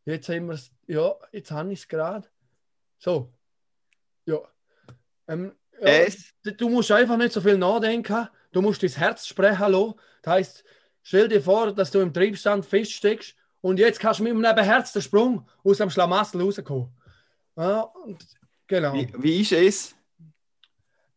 [0.06, 2.28] jetzt haben wir es, ja, jetzt habe ich es gerade.
[2.98, 3.32] So.
[4.26, 4.40] Ja.
[5.28, 6.34] Ähm, ja, Es.
[6.44, 8.28] du musst einfach nicht so viel nachdenken.
[8.52, 9.94] Du musst dein Herz sprechen lassen.
[10.22, 10.64] Das heisst,
[11.04, 14.94] stell dir vor, dass du im Triebstand feststeckst und jetzt kannst du mit einem Herz
[14.94, 16.90] den Sprung aus dem Schlamassel rauskommen.
[17.58, 18.26] Ja, und,
[18.68, 18.94] genau.
[18.94, 19.96] Wie, wie ist es?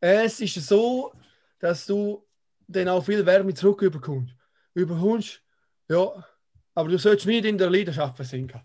[0.00, 1.12] Es ist so,
[1.60, 2.26] dass du
[2.66, 4.34] dann auch viel Wärme zurück überkommst.
[4.74, 5.40] Überkommst,
[5.88, 6.24] ja.
[6.74, 8.60] Aber du sollst nicht in der Leidenschaft versinken.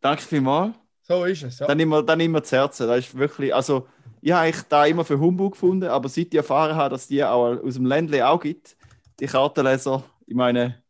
[0.00, 0.74] Danke vielmals.
[1.02, 1.58] So ist es.
[1.58, 1.66] Ja.
[1.66, 2.88] Dann immer, dann immer zu Herzen.
[2.88, 3.86] Das ist wirklich, also,
[4.22, 7.22] ich habe eigentlich da immer für Humbug gefunden, aber seit ich erfahren habe, dass die
[7.24, 8.76] auch aus dem Ländle auch gibt,
[9.20, 10.82] die Kartenleser, ich meine,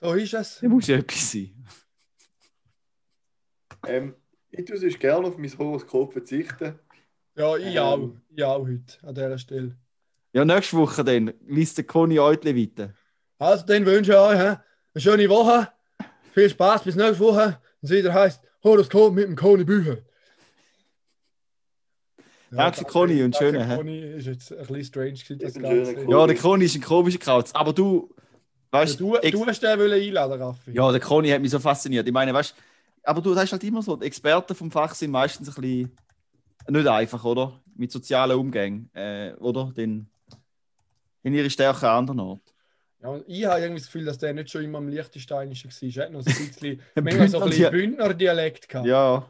[0.00, 0.58] So ist es.
[0.60, 1.64] da muss ja etwas sein.
[3.86, 4.14] Ähm,
[4.50, 6.78] ich tue sonst gerne auf mein Horoskop verzichten.
[7.36, 7.78] Ja, ich Ähm.
[7.78, 8.10] auch.
[8.34, 9.76] Ich auch heute an dieser Stelle.
[10.32, 12.92] Ja, nächste Woche dann liest der Conny Eutli weiter.
[13.38, 14.56] Also, dann wünsche ich euch hä,
[14.94, 15.68] eine schöne Woche.
[16.32, 17.58] Viel Spaß bis nächste Woche.
[17.80, 19.98] Und es wieder heißt Horoskop mit dem Koni Bücher.
[22.50, 23.76] Danke, Conny, und schöne, hä?
[23.76, 25.94] Conny ist jetzt ein bisschen strange gewesen, das Ganze.
[25.94, 27.52] schöner Ja, der Conny ist ein komischer Kauz.
[27.52, 28.14] Aber du,
[28.70, 30.72] weißt Du, ex- du hast den wollen einladen, Raffi.
[30.72, 32.06] Ja, der Conny hat mich so fasziniert.
[32.06, 32.54] Ich meine, weißt
[33.04, 33.96] aber du, das ist halt immer so.
[33.96, 35.92] Die Experten vom Fach sind meistens ein bisschen
[36.68, 37.60] nicht einfach, oder?
[37.74, 39.72] Mit sozialen Umgängen, äh, oder?
[39.76, 40.08] Den,
[41.22, 42.54] in ihre Stärke an anderen Ort.
[43.00, 45.96] Ja, und ich habe irgendwie das Gefühl, dass der nicht schon immer am Liechtensteinischen war.
[45.96, 48.86] Er hat noch so ein bisschen, manchmal so ein bisschen Bündner-Dialekt gehabt.
[48.86, 49.26] Ja,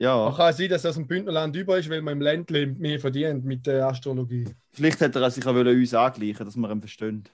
[0.00, 0.32] Man ja.
[0.36, 3.66] kann sein, dass aus dem Bündnerland über ist, weil man im Ländle mehr verdient mit
[3.66, 4.46] der Astrologie.
[4.70, 7.24] Vielleicht hätte er sich auch wollen uns angleichen, dass wir ihn verstehen.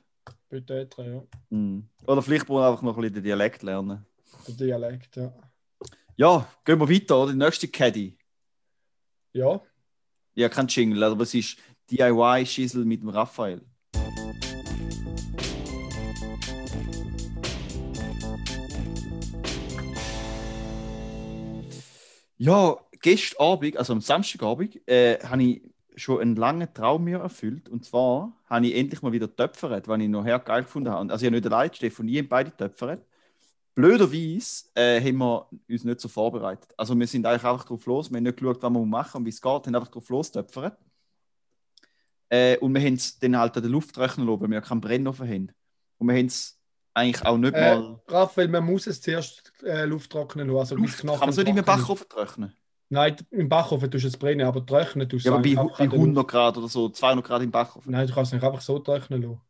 [0.48, 1.22] Bitte, ja.
[1.50, 1.87] Mhm.
[2.07, 4.07] Oder vielleicht brauchen wir einfach noch ein bisschen den Dialekt lernen.
[4.46, 5.33] Der Dialekt, ja.
[6.16, 7.33] Ja, gehen wir weiter, oder?
[7.33, 8.16] Die nächste Caddy.
[9.33, 9.61] Ja,
[10.35, 11.59] Ja, kein Jingle, aber es ist
[11.90, 13.61] DIY-Schissel mit dem Raphael.
[22.45, 25.63] Ja, gestern Abend, also am Samstagabend, äh, habe ich
[25.97, 27.71] schon einen langen Traum mir erfüllt.
[27.71, 31.11] Und zwar habe ich endlich mal wieder töpfert, was ich noch her geil gefunden habe.
[31.11, 33.03] Also ich habe nicht allein, Stefan, nie beide töpfert.
[33.75, 36.69] Blöderweise äh, haben wir uns nicht so vorbereitet.
[36.77, 39.25] Also wir sind eigentlich einfach drauf los, wir haben nicht geschaut, was wir machen und
[39.25, 40.77] wie es geht, haben einfach drauf los töpfert.
[42.29, 44.83] Äh, und wir haben es dann halt an der Luft trocknen lassen, weil wir keinen
[44.83, 45.53] Brennofen haben.
[45.97, 46.61] Und wir haben es
[46.95, 48.01] eigentlich auch nicht äh, mal...
[48.09, 50.59] Raphael, man muss es zuerst äh, Luft trocknen lassen.
[50.59, 51.67] Also Luft, kann man es nicht ist.
[51.67, 52.53] Backofen trocknen?
[52.89, 55.57] Nein, im Backofen tust du es brennen, aber trocknen tust du Ja, aber bei, es
[55.57, 55.95] bei an der Luft.
[55.95, 57.91] 100 Grad oder so, 200 Grad im Backofen.
[57.91, 59.41] Nein, du kannst es nicht einfach so trocknen lassen.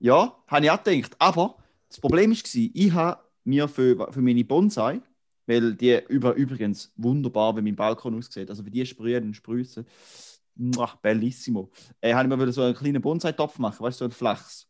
[0.00, 1.16] Ja, habe ich auch gedacht.
[1.18, 1.56] Aber
[1.88, 5.00] das Problem war, ich habe mir für, für meine Bonsai,
[5.46, 9.86] weil die über, übrigens wunderbar, wie mein Balkon aussieht, also wie die sprühen und sprüßen,
[10.54, 14.08] Muah, bellissimo, äh, habe ich mir wieder so einen kleinen Bonsai-Topf machen, weißt du, so
[14.08, 14.68] ein flaches.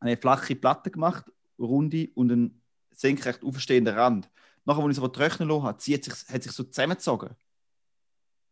[0.00, 4.30] Eine flache Platte gemacht, runde und einen senkrecht aufstehenden Rand.
[4.64, 7.30] Nachher, als ich es aber trocknen lassen habe, zieht sich, hat sich so zusammengezogen.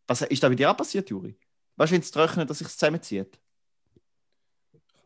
[0.06, 1.36] Was ist da bei dir auch passiert, Juri?
[1.76, 3.38] Weißt du, wenn es trocknet, dass sich zusammenzieht?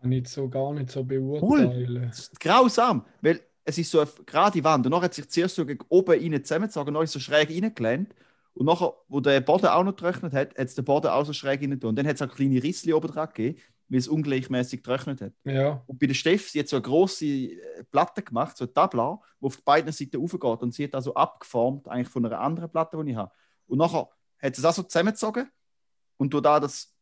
[0.00, 2.08] Kann ich so gar nicht so beurteilen.
[2.08, 5.54] Das ist grausam, weil es ist so eine gerade Wand und nachher hat sich zuerst
[5.54, 8.14] so gegen oben rein zusammengezogen, dann ist so schräg reingelehnt
[8.54, 11.32] und nachher, wo der Boden auch noch getrocknet hat, hat es den Boden auch so
[11.32, 11.72] schräg rein.
[11.72, 13.60] Und dann hat es auch kleine Rissli oben dran gegeben,
[13.92, 15.32] weil es ungleichmäßig getrocknet hat.
[15.44, 18.72] Ja, Und bei der Steff, sie hat so eine grosse äh, Platte gemacht, so ein
[18.72, 22.70] Tabla, wo auf beiden Seiten aufgeht und sie hat also abgeformt eigentlich von einer anderen
[22.70, 23.30] Platte, die ich habe.
[23.66, 24.08] Und nachher
[24.40, 25.50] hat sie es auch so zusammengezogen
[26.16, 26.94] und durch da das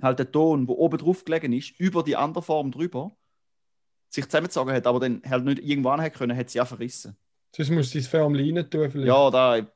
[0.00, 3.10] halt der Ton, wo oben drauf gelegen ist, über die andere Form drüber,
[4.08, 7.16] sich zusammengezogen hat, aber dann halt nicht irgendwo anhängen können, hat sie auch verrissen.
[7.56, 8.90] sonst musst du das Förmchen rein tun.
[8.90, 9.08] Vielleicht.
[9.08, 9.66] Ja, da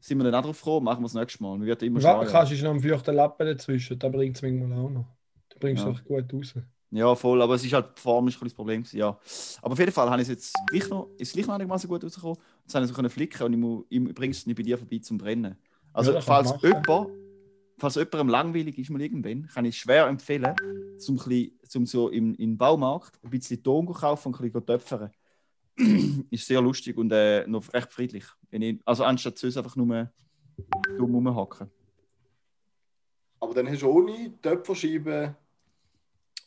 [0.00, 1.58] sind wir dann auch drauf gekommen, machen wir das nächste Mal.
[1.60, 2.30] Wir werden immer Ja, schlagen.
[2.30, 5.06] kannst du noch einen feuchten Lappen dazwischen, da bringt es manchmal auch noch.
[5.62, 5.90] Du bringst Ja.
[5.92, 6.54] es gut raus.
[6.90, 9.16] Ja, voll, aber es ist halt, die Form ist ein das Problem gewesen, ja.
[9.62, 11.88] Aber auf jeden Fall habe ich es jetzt gleich noch, ist es gleich noch einigermaßen
[11.88, 12.36] gut rausgekommen.
[12.64, 14.62] Jetzt habe ich es so können flicken und ich, mu- ich bringe es nicht bei
[14.64, 15.56] dir vorbei zum Brennen.
[15.92, 17.08] Also, Ja, falls jemand,
[17.78, 20.54] falls jemandem langweilig ist mal irgendwann, kann ich es schwer empfehlen,
[20.98, 24.60] zum, bisschen- zum so im, im Baumarkt ein bisschen Ton zu kaufen und ein bisschen
[24.60, 25.10] zu töpfern.
[26.30, 28.24] ist sehr lustig und äh, noch recht friedlich.
[28.50, 30.10] Wenn ich, also anstatt sonst einfach nur
[30.98, 31.70] dumm rumhacken.
[33.40, 35.34] Aber dann hast du ohne Töpferscheibe.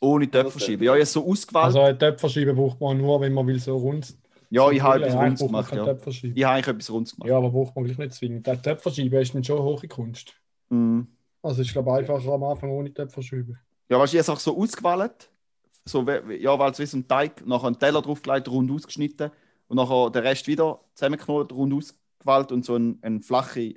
[0.00, 0.84] Ohne Töpfer schieben.
[0.84, 1.64] Ja, ich habe es so ausgewählt.
[1.64, 4.14] Also eine Töpferscheibe braucht man nur, wenn man will so rund.
[4.50, 5.74] ja, ich habe etwas Rundes man gemacht.
[5.74, 5.84] Ja.
[5.84, 6.34] Töpferscheibe.
[6.36, 7.28] Ich habe eigentlich etwas Rundes gemacht.
[7.28, 8.46] Ja, aber braucht man gleich nicht zwingend.
[8.46, 10.34] Die Töpferscheibe ist dann schon hohe Kunst.
[10.68, 11.02] Mm.
[11.42, 13.58] Also ist glaube ich einfacher am Anfang ohne Töpferscheibe.
[13.88, 15.30] Ja, weißt du, ich habe es auch so ausgewählt.
[15.84, 19.30] So, ja, weil es wie so ein Teig, nachher einen Teller draufgelegt, rund ausgeschnitten
[19.68, 23.74] und nachher den Rest wieder zusammengeknotet, rund ausgewählt und so ein, ein flaches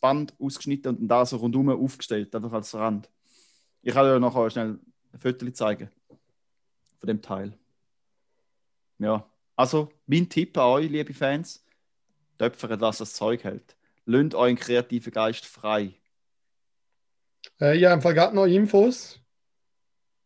[0.00, 3.08] Band ausgeschnitten und dann da so rundum aufgestellt, einfach als Rand.
[3.82, 4.80] Ich kann dir nachher schnell
[5.16, 5.90] ein Foto zeigen
[6.98, 7.52] von dem Teil.
[8.98, 11.64] Ja, also mein Tipp an euch, liebe Fans,
[12.38, 13.76] töpfert, was das Zeug hält.
[14.04, 15.94] Lönt euren kreativen Geist frei.
[17.60, 19.20] Äh, ich habe einfach gerade noch Infos,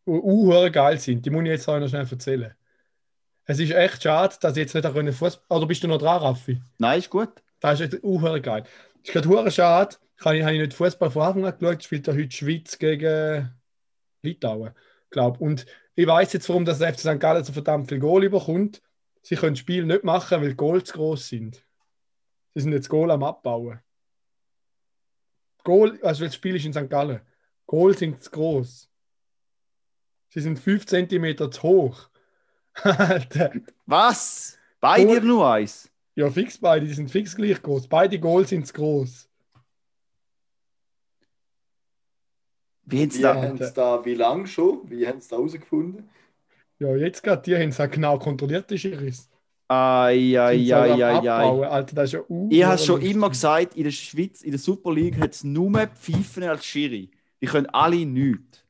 [0.05, 1.25] die uh, geil sind.
[1.25, 2.53] Die muss ich jetzt auch noch schnell erzählen.
[3.45, 5.57] Es ist echt schade, dass ich jetzt nicht auch Fußball.
[5.57, 6.61] Oder bist du noch dran, Raffi?
[6.77, 7.41] Nein, ist gut.
[7.59, 8.63] Das ist echt uh, geil.
[9.03, 9.95] Es ist gerade schade.
[10.19, 13.49] Ich, habe ich nicht Fußball von Anfang an geschaut, spielt ja heute Schweiz gegen
[14.31, 14.71] Litauen,
[15.09, 17.19] glaube Und ich weiß jetzt, warum das FC St.
[17.19, 18.81] Gallen so verdammt viel Goal überkommt.
[19.21, 21.65] Sie können das Spiel nicht machen, weil die Goal zu groß sind.
[22.53, 23.79] Sie sind jetzt Goal am Abbauen.
[25.63, 26.89] Goal, also das Spiel ist in St.
[26.89, 27.21] Gallen.
[27.67, 28.89] Goal sind zu groß.
[30.29, 32.09] Sie sind 5 cm zu hoch.
[32.83, 33.51] Alter.
[33.85, 34.57] Was?
[34.79, 35.91] Beide Goal- nur eins?
[36.15, 37.87] Ja, fix beide, die sind fix gleich groß.
[37.87, 39.29] Beide Goals sind zu groß.
[42.85, 43.35] Wie haben sie Wie da?
[43.35, 44.89] haben sie da, wie lange schon?
[44.89, 46.09] Wie haben sie da herausgefunden?
[46.79, 49.29] Ja, jetzt gerade, die haben es auch genau kontrolliert, die Schiris.
[49.67, 51.67] Ai, ai, ai, ai, ai.
[51.67, 54.59] Alter, das ist ja uh, Ich habe schon immer gesagt, in der Schweiz, in der
[54.59, 57.11] Super League hat es nur Pfeifen als Schiri.
[57.41, 58.65] Die können alle nichts.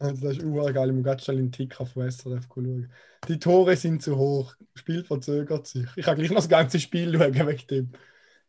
[0.00, 0.88] Also das ist urgeil.
[0.88, 2.90] Ich muss ganz schnell in den Ticker von SRF schauen.
[3.28, 4.54] Die Tore sind zu hoch.
[4.72, 5.86] Das Spiel verzögert sich.
[5.96, 7.92] Ich kann gleich noch das ganze Spiel schauen wegen dem.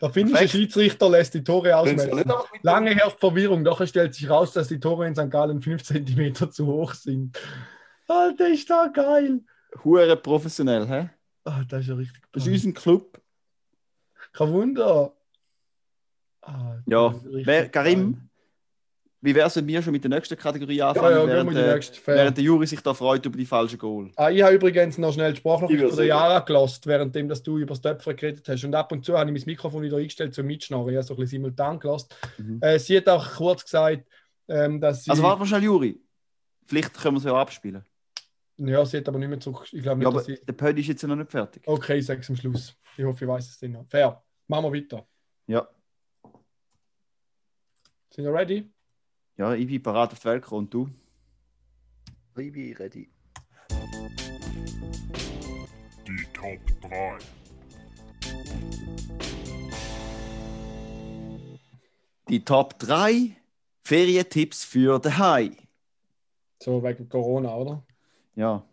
[0.01, 0.47] Der finnische.
[0.47, 4.79] Schiedsrichter lässt die Tore mit Lange herrscht Verwirrung, doch es stellt sich raus, dass die
[4.79, 5.29] Tore in St.
[5.29, 7.37] Gallen 5 cm zu hoch sind.
[8.07, 9.41] Alter, ist das geil.
[9.83, 11.09] Hure professionell, hä?
[11.43, 13.21] Ah, das ist ja richtig Das ist unser Club.
[14.33, 15.13] Kein Wunder.
[16.41, 17.69] Ah, Ja, Wer.
[17.69, 18.28] Karim,
[19.21, 21.49] wie wäre es, wenn wir schon mit der nächsten Kategorie Ja, anfangen, ja, gehen während,
[21.53, 21.99] wir die äh, nächste.
[22.07, 24.11] Während der Juri sich da freut über die falschen Goal?
[24.15, 26.05] Ah, ich habe übrigens noch schnell die Ich Sprachnachricht von der.
[26.05, 28.63] Jara gelost, währenddem dass du über das Töpfer geredet hast.
[28.63, 30.89] Und ab und zu habe ich mein Mikrofon wieder eingestellt zum Mitschnarren.
[30.89, 32.15] Ich habe so ein bisschen simultan gelost.
[32.37, 32.59] Mhm.
[32.61, 34.07] Äh, sie hat auch kurz gesagt,
[34.47, 35.11] ähm, dass sie.
[35.11, 35.99] Also warte mal schnell, Juri.
[36.65, 37.83] Vielleicht können wir es ja abspielen.
[38.57, 39.67] ja, sie hat aber nicht mehr zurück.
[39.71, 40.39] Ich glaube nicht, Ja, aber dass sie.
[40.45, 41.63] der Pödi ist jetzt noch nicht fertig.
[41.65, 42.75] Okay, ich sage es am Schluss.
[42.95, 43.85] Ich hoffe, ich weiß es dann noch.
[43.89, 44.23] Fair.
[44.47, 45.05] Machen wir weiter.
[45.47, 45.67] Ja,
[48.13, 48.69] Sind wir ready?
[49.39, 50.89] Ja ich bin parat auf die Welt und du?
[52.37, 53.09] Ich bin ready.
[56.05, 57.17] Die Top 3.
[62.27, 63.35] Die Top 3
[63.81, 65.51] Ferientipps für den Hai.
[66.61, 67.83] So wegen Corona, oder?
[68.35, 68.63] Ja,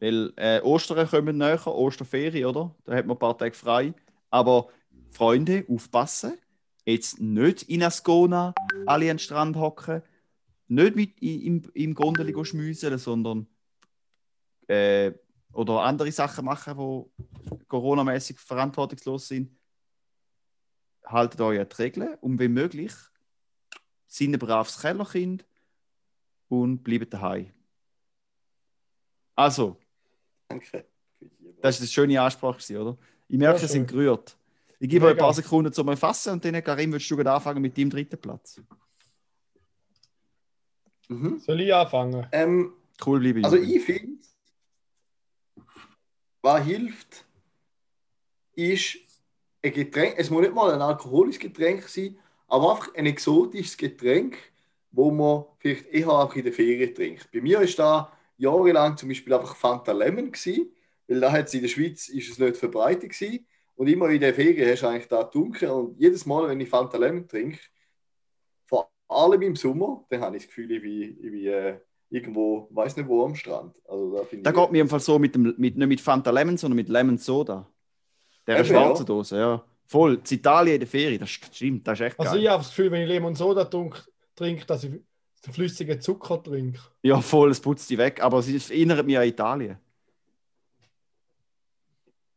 [0.00, 2.74] weil äh, Ostern kommen näher, Osterferien, oder?
[2.84, 3.94] Da hat man ein paar Tage frei.
[4.30, 4.68] Aber
[5.10, 6.34] Freunde, aufpassen.
[6.84, 8.54] Jetzt nicht in Ascona
[8.86, 10.02] alle an den Strand hocken,
[10.70, 13.46] nicht mit im, im Gondeli go schmüseln, sondern
[14.68, 15.12] äh,
[15.52, 19.50] oder andere Sachen machen, die coronamäßig verantwortungslos sind.
[21.04, 22.92] Haltet euch an die Regeln und wenn möglich,
[24.06, 25.44] seid ein braves Kellerkind
[26.48, 27.50] und bleibt daheim.
[29.34, 29.76] Also,
[30.46, 30.84] Danke.
[31.62, 32.96] das ist eine schöne Ansprache, oder?
[33.26, 34.36] Ich merke, Ja, Sie sind gerührt.
[34.78, 37.60] Ich gebe euch ein paar Sekunden zum Erfassen und dann, Karim, würdest du gerade anfangen
[37.60, 38.60] mit deinem dritten Platz.
[41.10, 41.40] Mhm.
[41.40, 42.26] Soll ich anfangen?
[42.30, 42.72] Ähm,
[43.04, 44.18] Cool, bleibe also ich finde,
[46.42, 47.24] was hilft,
[48.54, 48.98] ist
[49.62, 54.36] ein Getränk, es muss nicht mal ein alkoholisches Getränk sein, aber einfach ein exotisches Getränk,
[54.90, 57.30] wo man vielleicht eher auch in der Ferien trinkt.
[57.32, 60.70] Bei mir ist da jahrelang zum Beispiel einfach Fanta Lemon gewesen,
[61.08, 63.46] weil da hat in der Schweiz ist es nicht verbreitet gewesen.
[63.76, 66.68] Und immer in der Ferien hast du eigentlich da getrunken und jedes Mal, wenn ich
[66.68, 67.58] Fanta Lemon trinke,
[69.10, 71.78] allem im Sommer, dann habe ich das Gefühl, ich bin, ich bin äh,
[72.10, 73.76] irgendwo, weiß nicht wo, am Strand.
[73.88, 76.00] Also da finde Da ich, geht mir im Fall so mit dem, mit, nicht mit
[76.00, 77.66] Fanta Lemon, sondern mit Lemon Soda.
[78.46, 79.06] Der Eben, schwarzen ja.
[79.06, 79.64] Dose, ja.
[79.86, 80.14] Voll.
[80.14, 82.42] In Italien in der Ferien, das stimmt, das ist echt Also geil.
[82.42, 84.90] ich habe das Gefühl, wenn ich Lemon Soda trink- trinke, dass ich
[85.46, 86.78] den flüssigen Zucker trinke.
[87.02, 89.78] Ja, voll, es putzt die weg, aber es erinnert mich an Italien.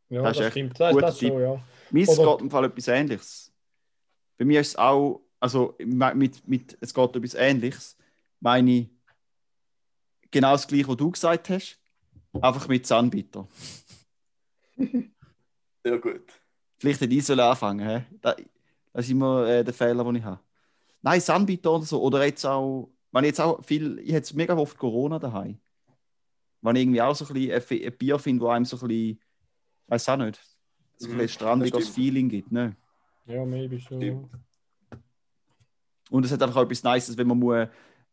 [0.09, 0.79] Ja, Das das, ist stimmt.
[0.79, 1.61] Das, guter das schon, ja.
[1.91, 3.51] Mir Oder- geht im Fall etwas Ähnliches.
[4.37, 7.97] Bei mir ist es auch, also mit, mit, es geht etwas Ähnliches.
[8.39, 8.89] Meine ich
[10.31, 11.81] genau das gleiche, was du gesagt hast,
[12.39, 13.45] einfach mit Zahnbitter.
[15.83, 16.41] sehr gut.
[16.79, 18.05] Vielleicht hätte ich sollen anfangen?
[18.21, 18.37] Da,
[18.93, 20.39] das ist immer äh, der Fehler, den ich habe.
[21.01, 22.01] Nein, Zahnbitter oder so.
[22.01, 25.59] Oder jetzt auch, wenn ich jetzt auch viel, ich hätte mega oft Corona daheim.
[26.61, 29.19] Wenn ich irgendwie auch so ein, bisschen ein, Bier finde, wo einem so ein bisschen,
[29.87, 30.39] weiß auch nicht,
[30.95, 31.89] so ein Mhm, bisschen strandiges.
[31.89, 32.49] Feeling gibt.
[32.49, 32.77] Ne?
[33.25, 33.97] Ja, maybe schon.
[33.97, 34.29] Stimmt.
[36.13, 37.67] Und es hat einfach auch etwas Nices, wenn man muss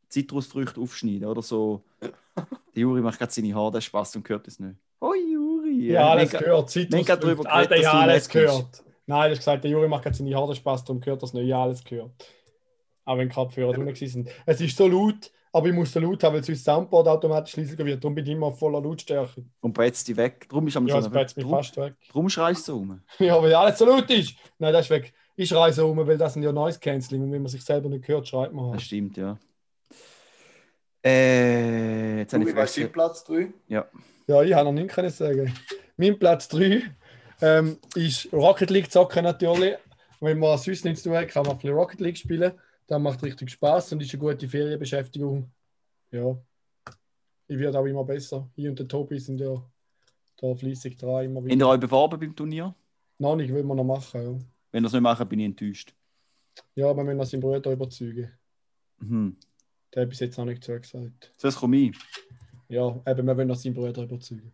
[0.08, 1.82] Zitrusfrüchte aufschneiden oder so.
[2.00, 4.74] Der Juri macht gerade seine Haare, der Spaß und hört es nicht.
[5.02, 5.88] Hoi Juri!
[5.92, 6.74] Ja, alles mega- gehört.
[6.74, 7.50] drüber Zitrusfrüchte.
[7.50, 8.84] Alter, geredet, ja, du alles gehört.
[9.06, 11.46] Nein, du hast gesagt, der Juri macht gerade seine Haare Spaß, darum gehört das nicht.
[11.46, 12.10] Ja, alles gehört.
[13.04, 14.30] Auch wenn Kopfhörer drin sind.
[14.46, 17.56] Es ist so laut, aber ich muss so laut haben, weil sonst das Soundboard automatisch
[17.56, 18.02] leiser wird.
[18.02, 19.44] Darum bin ich immer voller Lautstärke.
[19.60, 20.46] Und betzt die weg.
[20.48, 21.94] Darum ist am Ja, drum, fast weg.
[22.10, 23.00] drum schreist du um.
[23.18, 24.34] Ja, weil alles so laut ist.
[24.58, 25.12] Nein, das ist weg.
[25.42, 28.06] Ich so um, weil das sind ja Noise Cancelling und wenn man sich selber nicht
[28.06, 28.82] hört, schreit man Das halt.
[28.82, 29.38] stimmt, ja.
[31.02, 32.88] Äh, jetzt habe ich weißt du.
[32.88, 33.50] Platz 3?
[33.68, 33.88] Ja,
[34.42, 35.54] ich habe noch nichts können sagen.
[35.96, 36.82] Mein Platz 3
[37.40, 39.76] ähm, ist Rocket League zocken natürlich.
[40.20, 42.52] Wenn man sonst nichts zu tun hat, kann man ein bisschen Rocket League spielen.
[42.86, 45.50] Das macht richtig Spaß und ist eine gute Ferienbeschäftigung.
[46.10, 46.36] Ja.
[47.48, 48.46] Ich werde auch immer besser.
[48.56, 49.54] Ich und der Tobi sind ja
[50.36, 51.24] da fließig dran.
[51.24, 51.56] Immer wieder.
[51.56, 52.74] Ihr euch beworben beim Turnier?
[53.16, 54.22] Noch nicht, will man noch machen.
[54.22, 54.38] Ja,
[54.72, 55.94] Wenn es nicht machen, bin ich enttäuscht.
[56.74, 58.30] ja wir müssen noch seinen Bruder überzeugen.
[58.98, 59.36] Mhm.
[59.94, 61.32] Der hat bis jetzt noch nicht zugesagt.
[61.36, 61.96] So, jetzt komme ich.
[62.68, 64.52] Ja, eben, wir wollen noch seinen Bruder überzeugen.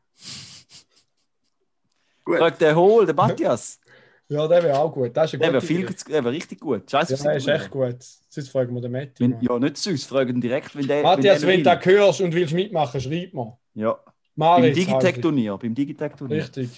[2.25, 2.39] Gut.
[2.39, 3.81] Frag den Hol, der Matthias.
[4.29, 5.17] Ja, der wäre auch gut.
[5.17, 6.91] Das ist eine Der wäre viel, der wäre richtig gut.
[6.91, 7.95] Scheiße, Ja, der ist echt gut.
[8.29, 9.21] Sonst fragen wir den Matti.
[9.21, 9.39] Wenn, mal.
[9.41, 10.07] ja, nicht sonst.
[10.09, 11.05] Fragen direkt, wenn der.
[11.05, 13.57] Matthias, der wenn du das hörst und willst mitmachen, schreib mir.
[13.75, 13.93] Ja.
[14.35, 14.75] Beim Maritz.
[14.75, 15.57] Digitec-Turnier.
[15.57, 16.39] Beim Digitec-Turnier.
[16.39, 16.71] Richtig.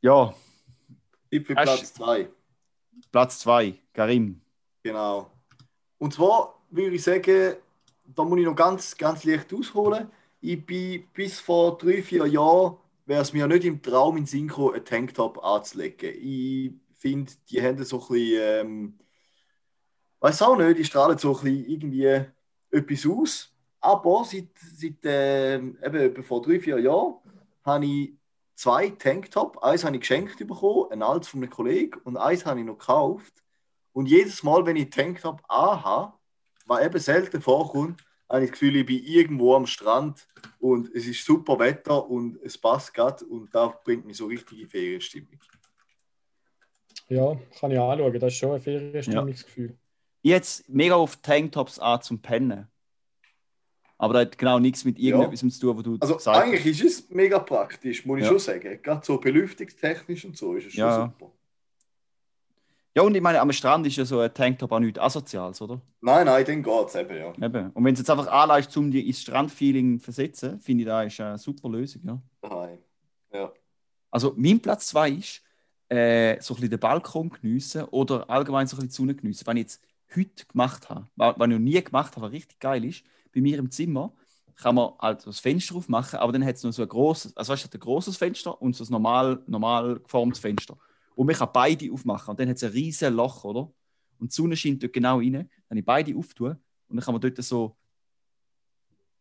[0.00, 0.32] Ja,
[1.30, 2.28] Tipp für Platz 2.
[3.12, 4.40] Platz 2, Karim.
[4.82, 5.30] Genau.
[5.98, 7.56] Und zwar würde ich sagen,
[8.04, 10.10] da muss ich noch ganz, ganz leicht ausholen.
[10.40, 14.70] Ich bin bis vor drei, vier Jahren, wäre es mir nicht im Traum in Synchro
[14.70, 16.10] einen Tanktop anzulegen.
[16.20, 18.98] Ich finde, die haben so ein bisschen, ähm,
[20.20, 22.24] weiß auch nicht, die strahlen so ein bisschen irgendwie
[22.70, 23.52] etwas aus.
[23.80, 27.14] Aber seit, seit ähm, eben vor drei, vier Jahren
[27.64, 28.12] habe ich
[28.56, 29.62] zwei Tanktop.
[29.62, 32.78] Eins habe ich geschenkt bekommen, ein altes von einem Kollegen, und eins habe ich noch
[32.78, 33.32] gekauft.
[33.92, 36.14] Und jedes Mal, wenn ich Tanktop anhabe,
[36.66, 40.26] was eben selten vorkommt, habe ich das Gefühl, ich bin irgendwo am Strand
[40.58, 44.66] und es ist super Wetter und es passt gerade und da bringt mich so richtige
[44.66, 45.38] Ferienstimmung.
[47.08, 48.18] Ja, kann ich anschauen.
[48.18, 49.78] Das ist schon ein Ferienstimmungsgefühl.
[50.22, 52.68] Ich jetzt mega auf Tanktops an zum Pennen.
[53.98, 56.44] Aber das hat genau nichts mit irgendetwas zu tun, wo du Also gesagt hast.
[56.44, 58.30] eigentlich ist es mega praktisch, muss ich Ja.
[58.30, 58.78] schon sagen.
[58.82, 61.06] Gerade so belüftungstechnisch und so ist es schon Ja.
[61.18, 61.32] super.
[62.94, 65.80] Ja, und ich meine, am Strand ist ja so ein Tanktop auch nichts Asoziales, oder?
[66.00, 67.32] Nein, nein, dann geht es eben, ja.
[67.46, 67.70] Eben.
[67.72, 71.06] Und wenn es jetzt einfach anleist, um dich ins Strandfeeling zu versetzen, finde ich, das
[71.12, 72.02] ist eine super Lösung.
[72.06, 72.22] Ja.
[72.40, 72.78] Daheim.
[73.32, 73.52] Ja.
[74.10, 75.42] Also, mein Platz 2 ist,
[75.90, 79.46] äh, so ein bisschen den Balkon geniessen oder allgemein so ein bisschen die Sonne geniessen.
[79.46, 79.82] Was ich jetzt
[80.16, 83.04] heute gemacht habe, was was ich noch nie gemacht habe, was richtig geil ist,
[83.36, 84.12] bei mir im Zimmer
[84.56, 87.52] kann man halt das Fenster aufmachen, aber dann hat es noch so ein großes, also
[87.52, 90.78] weißt du, ein großes Fenster und so ein normal, normal geformtes Fenster.
[91.14, 93.70] Und man kann beide aufmachen und dann hat es ein riesiges Loch, oder?
[94.18, 95.32] Und die Sonne scheint dort genau rein.
[95.32, 96.52] Dann kann ich beide auftun
[96.88, 97.76] und dann kann man dort so.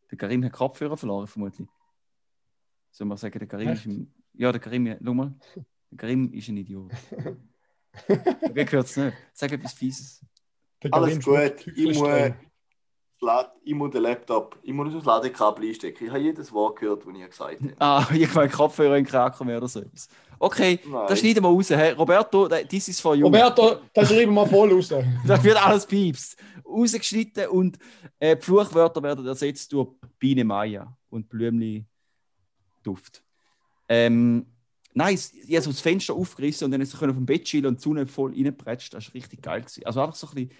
[0.09, 1.67] Der Karim hat Kopfhörer verloren, vermutlich.
[2.91, 3.85] Soll man sagen, der Karim Echt?
[3.85, 4.13] ist ein.
[4.33, 5.33] Ja, der Karim, schau mal.
[5.91, 6.93] Der Karim ist ein Idiot.
[8.07, 9.17] Wer gehört es nicht?
[9.33, 10.25] Sag etwas Fieses.
[10.81, 11.67] Der Alles gut.
[11.75, 12.33] Ich muss,
[13.21, 16.05] das ich muss den Laptop, ich muss das Ladekabel einstecken.
[16.05, 17.73] Ich habe jedes Wort gehört, das ich gesagt habe.
[17.79, 20.07] Ah, ich meine Kopfhörer in Kraken mehr oder so etwas.
[20.37, 21.05] Okay, Nein.
[21.07, 21.69] das schneiden wir raus.
[21.69, 23.25] Hey, Roberto, this is for you.
[23.25, 24.89] Roberto, das schreiben wir voll raus.
[25.27, 26.37] Da wird alles piepst.
[26.65, 27.77] Rausgeschnitten und
[28.19, 31.85] äh, die Fluchwörter werden ersetzt durch Biene Maya und Blümli
[32.83, 33.23] Duft.
[33.87, 34.45] Ähm,
[34.93, 35.33] nice.
[35.33, 37.83] Ich habe so das Fenster aufgerissen und dann ist auf dem Bett chillen und die
[37.83, 38.93] Sonne voll reingepretscht.
[38.93, 39.61] Das war richtig geil.
[39.61, 39.85] Gewesen.
[39.85, 40.51] Also einfach so ein bisschen,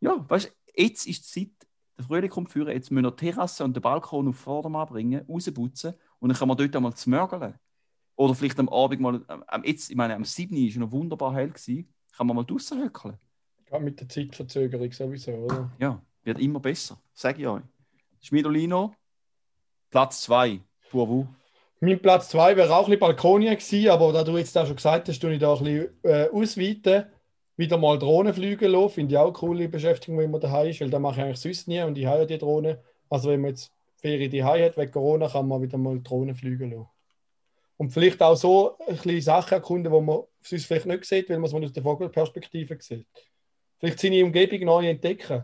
[0.00, 1.67] ja, weißt du, jetzt ist die Zeit,
[1.98, 5.24] der Frühling kommt führen, jetzt müssen wir die Terrasse und den Balkon auf Vordermann bringen,
[5.28, 7.54] rausputzen und dann kann man dort einmal zmörgeln.
[8.16, 10.56] Oder vielleicht am Abend mal, am, jetzt, ich meine, am 7.
[10.56, 13.16] war es noch wunderbar hell, gewesen, kann man mal draußen höckeln.
[13.66, 15.70] Gerade mit der Zeitverzögerung sowieso, oder?
[15.78, 17.62] Ja, wird immer besser, sage ich euch.
[18.20, 18.94] Schmidolino,
[19.90, 21.26] Platz 2, Purwu.
[21.80, 24.76] Mein Platz 2 wäre auch ein bisschen Balkonien gewesen, aber da du jetzt da schon
[24.76, 27.06] gesagt hast, tue ich da ein bisschen äh, ausweiten.
[27.58, 30.80] Wieder mal Drohnen fliegen lassen, finde ich auch eine coole Beschäftigung, wenn man daheim ist,
[30.80, 32.80] weil das mache ich eigentlich sonst nie und ich habe ja die Drohne.
[33.10, 36.70] Also wenn man jetzt Ferien daheim hat, wegen Corona, kann man wieder mal Drohnen fliegen
[36.70, 36.88] lassen.
[37.76, 41.38] Und vielleicht auch so ein bisschen Sachen erkunden, die man sonst vielleicht nicht sieht, weil
[41.38, 43.06] man es mal aus der Vogelperspektive sieht.
[43.78, 45.42] Vielleicht seine Umgebung neu entdecken.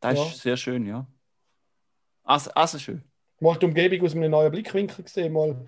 [0.00, 0.24] Das Ja.
[0.24, 1.06] ist sehr schön, ja.
[2.22, 3.02] Also, also schön.
[3.40, 5.66] Mal die Umgebung aus einem neuen Blickwinkel sehen, mal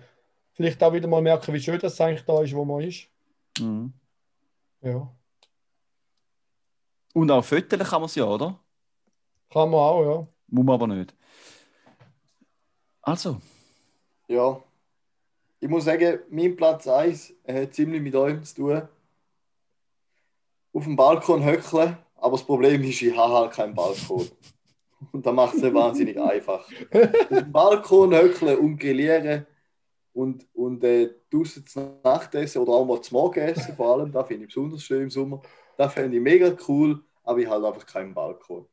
[0.53, 3.07] vielleicht auch wieder mal merken, wie schön das eigentlich da ist, wo man ist.
[3.59, 3.93] Mhm.
[4.87, 5.13] Ja.
[7.13, 8.57] Und auch Föteln kann man es ja, oder?
[9.49, 10.27] Kann man auch, ja.
[10.47, 11.13] Muss man aber nicht.
[13.01, 13.41] Also,
[14.27, 14.61] Ja.
[15.59, 18.87] Ich muss sagen, mein Platz 1 hat ziemlich mit eurem zu tun.
[20.71, 24.29] Auf dem Balkon höckeln, aber das Problem ist, ich habe halt keinen Balkon.
[25.11, 26.63] Und das macht es nicht wahnsinnig einfach.
[26.91, 29.47] Auf dem Balkon höckeln und grillieren
[30.17, 34.11] und, und äh, draußen zu Nacht essen oder auch mal zum Morgen essen, vor allem,
[34.11, 35.41] das finde ich besonders schön im Sommer.
[35.77, 38.65] Das finde ich mega cool, aber ich habe einfach keinen Balkon.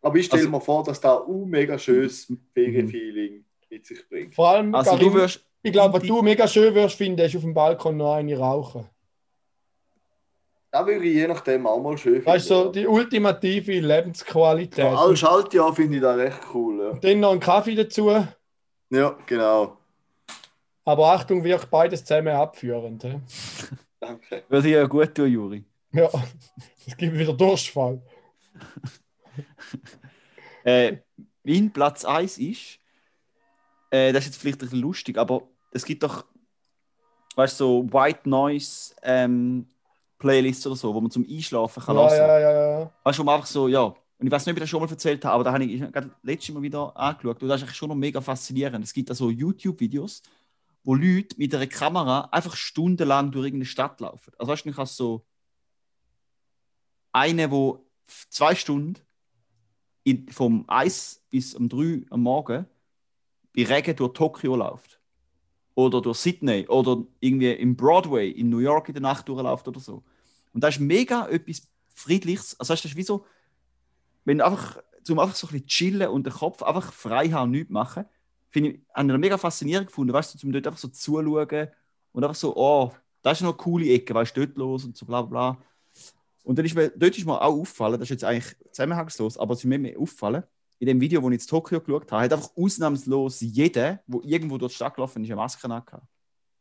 [0.00, 4.34] Aber ich stelle Also- mir vor, dass da ein mega schönes Ferienfeeling mit sich bringt.
[4.34, 5.44] Vor allem, also du wirst.
[5.62, 8.88] ich glaube, was du mega schön wirst finden, ist auf dem Balkon noch eine rauchen.
[10.70, 12.72] Das würde ich je nachdem auch mal schön Das ist so finden.
[12.74, 14.84] die ultimative So Lebensqualität.
[14.84, 16.96] All Schaltjahr finde ich das recht cool.
[17.02, 18.10] Dann noch einen Kaffee dazu.
[18.10, 18.28] Ja,
[18.90, 19.76] ja genau.
[20.90, 23.04] Aber Achtung, wirkt beides zusammen abführend.
[23.04, 23.20] hä?
[24.00, 24.42] Danke.
[24.48, 25.64] Würde dir ja gut tun, Juri.
[25.92, 26.08] Ja,
[26.84, 28.02] es gibt wieder Durchfall.
[30.62, 30.98] Äh,
[31.42, 32.78] mein Platz 1 ist,
[33.90, 36.26] äh, das ist jetzt vielleicht ein bisschen lustig, aber es gibt doch,
[37.34, 39.66] weißt du, so White Noise ähm,
[40.18, 42.16] Playlists oder so, wo man zum Einschlafen kann Ja, lassen.
[42.18, 42.90] ja, ja, ja.
[43.04, 43.84] Weißt du, wo man einfach so, ja.
[43.84, 45.80] Und ich weiß nicht, ob ich das schon mal erzählt habe, aber da habe ich
[45.80, 47.42] gerade letztes Mal wieder angeschaut.
[47.42, 48.84] Und das ist eigentlich schon noch mega faszinierend.
[48.84, 50.22] Es gibt da so YouTube-Videos,
[50.82, 54.32] wo Leute mit einer Kamera einfach stundenlang durch irgendeine Stadt laufen.
[54.38, 55.26] Also weißt du, ich hast so
[57.12, 58.96] eine, wo zwei Stunden
[60.04, 62.66] in, vom 1 bis um 3 am Morgen
[63.54, 65.00] bei Regen durch Tokio läuft.
[65.74, 66.66] Oder durch Sydney.
[66.68, 70.02] Oder irgendwie im Broadway in New York in der Nacht durchläuft oder so.
[70.52, 71.62] Und das ist mega etwas
[71.94, 72.58] Friedliches.
[72.58, 73.24] Also das ist wie so,
[74.24, 77.50] wenn einfach, zum einfach so ein bisschen chillen und den Kopf einfach frei haben und
[77.52, 78.04] nichts machen,
[78.50, 81.68] finde ich, habe ich mega faszinierend gefunden, weißt du, zum dort einfach so zuschauen
[82.12, 82.92] und einfach so, oh,
[83.22, 85.58] das ist noch eine coole Ecke, weißt du, dort los und so bla bla.
[86.42, 89.54] Und dann ist mir, dort ist mir auch aufgefallen, das ist jetzt eigentlich zusammenhangslos, aber
[89.54, 90.42] es ist mir mehr aufgefallen,
[90.78, 94.56] in dem Video, wo ich in Tokio geschaut habe, hat einfach ausnahmslos jeder, der irgendwo
[94.56, 96.06] durch die Stadt gelaufen ist, eine Maske angehabt.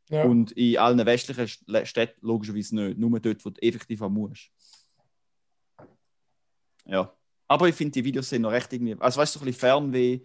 [0.09, 0.25] Ja.
[0.25, 2.97] Und in allen westlichen St- Städten logischerweise nicht.
[2.97, 4.49] Nur dort, wo du effektiv am musst.
[6.85, 7.15] Ja.
[7.47, 8.97] Aber ich finde, die Videos sind noch recht irgendwie.
[8.99, 10.21] Also, weißt du, so ein bisschen Fernweh,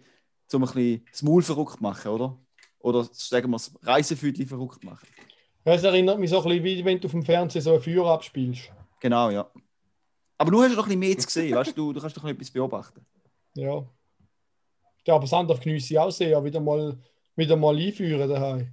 [0.53, 2.37] um ein bisschen das Maul verrückt machen, oder?
[2.79, 5.07] Oder sagen wir das Reisefüdli verrückt machen.
[5.65, 7.81] Ja, Es erinnert mich so ein bisschen, wie wenn du auf dem Fernsehen so ein
[7.81, 8.71] Feuer abspielst.
[8.99, 9.49] Genau, ja.
[10.37, 11.93] Aber du hast ja noch ein bisschen mehr zu sehen, weißt du?
[11.93, 13.05] Du kannst doch noch etwas beobachten.
[13.55, 13.83] Ja.
[15.07, 16.97] Ja, aber Sand auf Genüsse auch sehr, wieder mal,
[17.35, 18.71] wieder mal einführen daheim.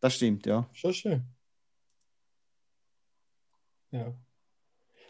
[0.00, 0.68] Das stimmt, ja.
[0.72, 1.22] Schon schön.
[3.90, 4.14] Ja.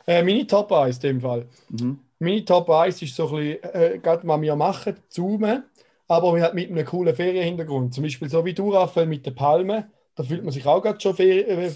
[0.06, 1.48] Äh, meine Top 1 in dem Fall.
[1.68, 2.00] Mhm.
[2.18, 5.64] Meine Top 1 ist so ein bisschen, äh, gerade was wir machen, zoomen,
[6.10, 7.94] aber mit einem coolen Ferienhintergrund.
[7.94, 9.90] Zum Beispiel so wie du, Raphael, mit der Palme.
[10.16, 11.70] Da fühlt man sich auch gerade schon Ferien, äh,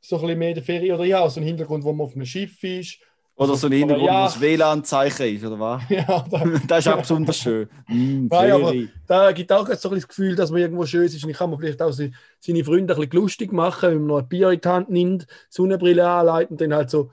[0.00, 2.14] so ein bisschen mehr in der Ferien oder ja, so ein Hintergrund, wo man auf
[2.16, 2.98] einem Schiff ist.
[3.36, 4.20] Oder so ein Hintergrund, Ja.
[4.22, 5.82] wo das WLAN-Zeichen ist, oder was?
[5.90, 7.68] Ja, da, Das ist auch besonders schön.
[7.86, 8.74] Mm, Nein, aber-
[9.06, 11.22] da gibt auch so ein bisschen das Gefühl, dass man irgendwo schön ist.
[11.22, 12.10] Und ich kann mir vielleicht auch se-
[12.40, 15.26] seine Freunde ein bisschen lustig machen, wenn man noch ein Bier in die Hand nimmt,
[15.48, 17.12] Sonnenbrille anlegt und dann halt so,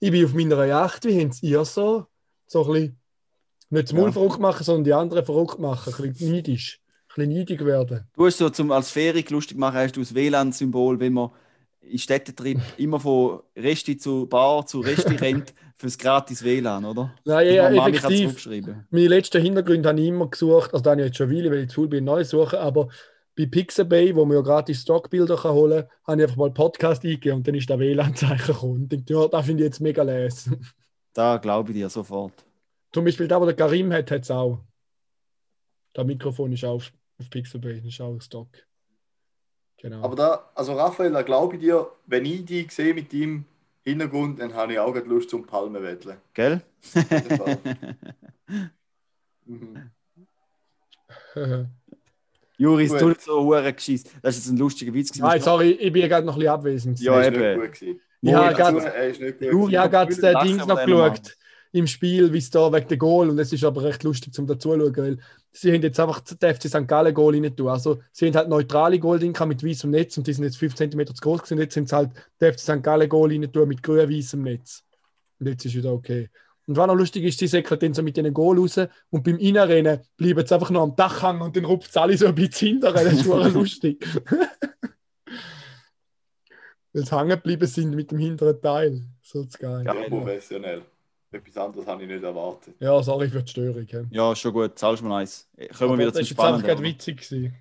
[0.00, 2.06] ich bin auf meiner Yacht, wie habt ihr so?
[2.46, 2.98] So ein bisschen,
[3.74, 4.12] nicht das Maul Ja.
[4.12, 8.06] verrückt machen, sondern die anderen verrückt machen, ein bisschen neidisch, ein bisschen neidig werden.
[8.16, 11.30] Du hast so zum als Ferie lustig machen, hast du das WLAN-Symbol, wenn man
[11.80, 17.12] in Städtetrip immer von Resti zu Bar zu Resti rennt, fürs gratis WLAN, oder?
[17.24, 18.48] Nein, ja, hat effektiv.
[18.90, 21.64] Meine letzten Hintergründe habe ich immer gesucht, also da habe ich jetzt schon Weile, weil
[21.64, 22.88] ich zu bin, neu suchen, aber
[23.36, 27.04] bei Pixabay, wo man ja gratis Stockbilder kann holen kann, habe ich einfach mal Podcast
[27.04, 28.82] eingegeben und dann ist da WLAN-Zeichen gekommen.
[28.84, 30.48] Und ich dachte, ja, das finde ich jetzt mega les.
[31.12, 32.44] Da glaube ich dir sofort.
[32.94, 34.60] Zum Beispiel da, wo der Karim hat, hat es auch.
[35.94, 38.46] Das Mikrofon ist auch auf, auf das ist auch Stock.
[39.78, 40.00] Genau.
[40.04, 43.46] Aber da, also Raphael, da glaube ich dir, wenn ich dich sehe mit deinem
[43.82, 46.18] Hintergrund, dann habe ich auch gerade Lust zum Palmenwetteln.
[46.32, 46.62] Gell?
[49.46, 49.90] Mhm.
[52.94, 53.00] Gut.
[53.00, 54.08] du nicht so hure geschissen.
[54.22, 55.10] Das ist jetzt ein lustiger Witz.
[55.10, 55.26] gewesen.
[55.26, 57.00] Nein, sorry, ich bin gerade noch ein bisschen abwesend.
[57.00, 57.60] Ja, Er eben.
[58.22, 61.36] Dazu, gerade er Juri hat gerade den Dings noch geschaut
[61.74, 64.46] im Spiel, wie es da wegen der Goal und es ist aber recht lustig zum
[64.46, 65.18] dazuschauen, weil
[65.50, 66.86] sie haben jetzt einfach den FC St.
[66.86, 67.66] Gallen Goal rein tun.
[67.66, 70.72] Also sie haben halt neutrale Goal drin mit weißem Netz und die sind jetzt 5
[70.72, 71.58] cm zu groß gewesen.
[71.58, 72.10] Jetzt sind sie halt
[72.40, 72.80] den FC St.
[72.80, 74.84] Gallen Goal rein tun mit grün-weißem Netz.
[75.40, 76.30] Und jetzt ist wieder okay.
[76.66, 78.78] Und was noch lustig ist, sie säckeln dann so mit den Goal raus
[79.10, 82.16] und beim Innenrennen bleiben sie einfach noch am Dach hängen und dann rupft es alle
[82.16, 83.02] so ein bisschen hinterher.
[83.02, 84.06] Das ist schon lustig.
[86.92, 89.02] Weil sie hängen geblieben sind mit dem hinteren Teil.
[89.22, 89.82] So geil.
[89.84, 90.82] Ja, professionell.
[91.34, 92.76] Etwas anderes habe ich nicht erwartet.
[92.78, 93.86] Ja, sorry für die Störung.
[93.88, 94.02] Ja.
[94.10, 94.78] Ja, schon gut.
[94.78, 95.48] Zahlst du mir eins.
[95.76, 96.62] Kommen wir wieder das zum Spannenden.
[96.62, 96.88] gerade oder?
[96.88, 97.54] witzig gewesen.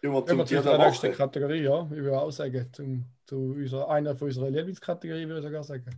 [0.00, 1.12] Gehen zum Tier der nächsten.
[1.12, 1.84] Kategorie, ja.
[1.84, 5.90] Ich würde auch sagen, zum, zu unserer, einer von unserer Lieblingskategorien würde ich sogar sagen.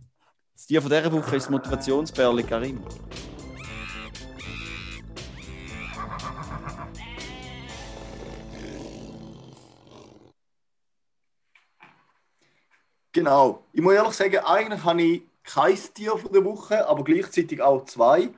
[0.53, 2.83] Das Tier von dieser Woche ist das Motivationsbärli Karim.
[13.15, 13.63] Genau.
[13.71, 17.85] Ich muss ehrlich sagen, eigentlich habe ich kein Tier von der Woche, aber gleichzeitig auch
[17.85, 18.29] zwei.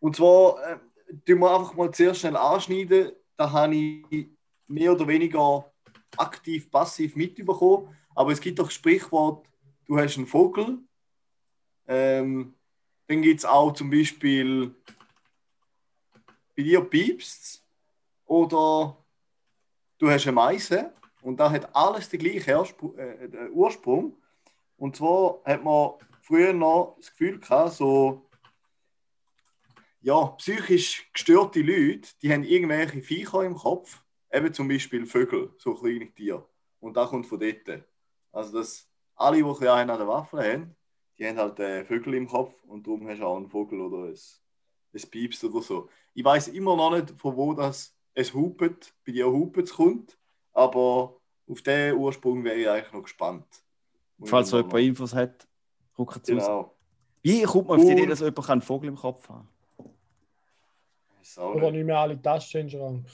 [0.00, 0.78] Und zwar, äh,
[1.26, 3.12] tun wir einfach mal sehr schnell anschneiden.
[3.36, 4.28] Da habe ich
[4.68, 5.70] mehr oder weniger
[6.16, 7.94] aktiv, passiv mitbekommen.
[8.14, 9.46] Aber es gibt doch Sprichwort,
[9.84, 10.78] du hast einen Vogel.
[11.86, 12.54] Ähm,
[13.08, 14.74] dann gibt es auch zum Beispiel,
[16.56, 17.62] bei dir piepst
[18.24, 18.96] oder
[19.98, 20.94] du hast eine Meise.
[21.26, 22.50] Und da hat alles den gleichen
[22.96, 24.16] äh, den Ursprung.
[24.76, 28.30] Und zwar hat man früher noch das Gefühl gehabt, so
[30.02, 35.74] ja, psychisch gestörte Leute, die haben irgendwelche Viecher im Kopf, eben zum Beispiel Vögel, so
[35.74, 36.48] kleine Tiere.
[36.78, 37.82] Und das kommt von dort.
[38.30, 40.76] Also, dass alle, die ein an der Waffe haben,
[41.18, 44.10] die haben halt äh, Vögel im Kopf und darum hast du auch einen Vogel oder
[44.10, 44.18] ein,
[44.94, 45.88] ein Pieps oder so.
[46.14, 50.16] Ich weiß immer noch nicht, von wo das es hupet, bei dir hupet kommt,
[50.56, 51.14] aber
[51.48, 53.44] auf den Ursprung wäre ich eigentlich noch gespannt.
[54.24, 55.46] Falls so noch- jemand Infos hat,
[55.94, 56.44] guckt es raus.
[56.46, 56.76] Genau.
[57.22, 59.44] Wie kommt man auf die Idee, dass jemand einen Vogel im Kopf hat?
[61.38, 61.84] Oder nicht.
[61.84, 63.06] mehr alle Taschen den Schrank.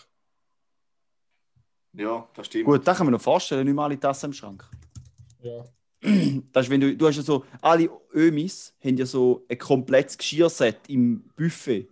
[1.95, 2.67] Ja, das stimmt.
[2.67, 4.69] Gut, das kann man noch vorstellen, nicht mal alle Tassen im Schrank.
[5.43, 5.65] Ja.
[6.53, 10.19] Das ist, wenn du, du hast ja so, alle Ömis haben ja so ein komplettes
[10.19, 11.89] Geschirrset im Buffet.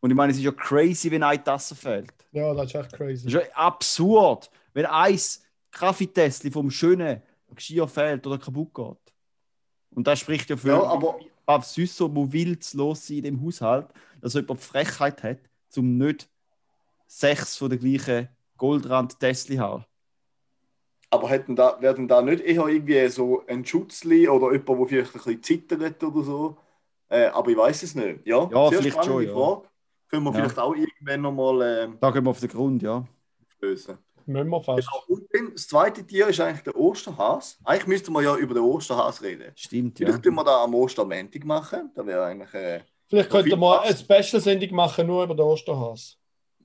[0.00, 2.17] Und ich meine, es ist ja crazy, wenn eine Tasse fehlt.
[2.32, 3.26] Ja, das ist echt Das crazy.
[3.26, 5.18] ist ja absurd, wenn ein
[5.70, 7.22] Kaffeetässchen vom schönen
[7.54, 9.14] Geschirr fehlt oder kaputt geht.
[9.90, 13.22] Und das spricht ja für Ja, aber was sonst so wo will's los sein in
[13.24, 13.88] dem Haushalt,
[14.20, 15.38] dass jemand die Frechheit hat,
[15.70, 16.28] zum nicht
[17.06, 19.84] sechs von der gleichen Goldrand Tesla haben.
[21.10, 25.14] Aber hätten da, werden da nicht eher irgendwie so ein Schutzli oder jemand, der vielleicht
[25.14, 26.58] ein bisschen zittert oder so?
[27.08, 28.26] Äh, aber ich weiß es nicht.
[28.26, 29.32] Ja, Ja, sehr vielleicht schon, ja.
[29.32, 29.68] Frage.
[30.08, 30.36] Können wir Ja.
[30.38, 33.04] vielleicht auch irgendwann nochmal ähm, Da gehen wir auf den Grund, ja.
[33.60, 33.98] lösen.
[34.26, 34.86] Müssen wir fast.
[34.88, 35.02] Genau.
[35.08, 37.58] Und dann, das zweite Tier ist eigentlich der Osterhas.
[37.64, 39.52] Eigentlich müssten wir ja über den Osterhas reden.
[39.54, 40.06] Stimmt, ja.
[40.06, 41.90] Vielleicht können wir da am Ostermäntig machen.
[41.94, 42.52] Da wäre eigentlich.
[42.52, 43.96] Äh, Vielleicht könnten wir eine.
[43.96, 46.16] Special-Sendung machen, nur über den Osterhas.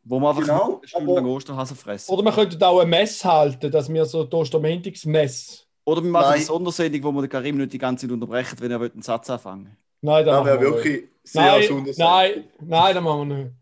[0.03, 2.11] Wo wir einfach Genau, eine Stunde lang Osterhasen fressen.
[2.13, 5.65] Oder wir könnten auch eine Mess halten, dass wir so die Ostermäntigsmess.
[5.85, 6.33] Oder wir machen Nein.
[6.35, 9.01] eine Sondersendung, wo wir den Karim nicht die ganze Zeit unterbrechen, wenn er will einen
[9.01, 10.83] Satz anfangen Nein, das da machen wäre wir nicht.
[10.85, 11.97] wirklich sehr Nein, gesundes.
[11.97, 13.55] nein, nein, das machen wir nicht.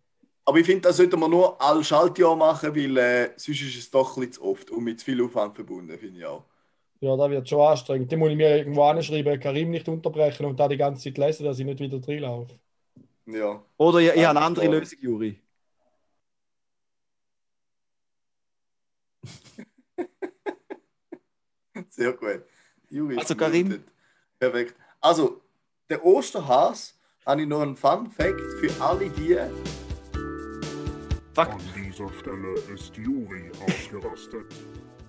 [0.46, 3.90] Aber ich finde, das sollten wir nur alle Schaltjahr machen, weil äh, sonst ist es
[3.92, 6.46] doch ein bisschen zu oft und mit zu viel Aufwand verbunden, finde ich auch.
[7.00, 8.12] Ja, das wird schon anstrengend.
[8.12, 11.44] Die muss ich mir irgendwo anschreiben, Karim nicht unterbrechen und da die ganze Zeit lesen,
[11.46, 12.60] dass ich nicht wieder reinlaufe.
[13.26, 13.64] Ja.
[13.78, 14.80] Oder ich, ich habe eine andere klar.
[14.80, 15.42] Lösung, Juri.
[21.90, 22.44] Sehr gut.
[22.90, 23.84] Juri ist Also, Karim?
[24.40, 24.76] Perfekt.
[25.02, 25.42] Also,
[25.90, 29.38] der Osterhas habe ich noch einen Fun Fact für alle die.
[31.34, 31.50] Fuck.
[31.50, 34.46] An dieser Stelle ist Juri ausgerastet.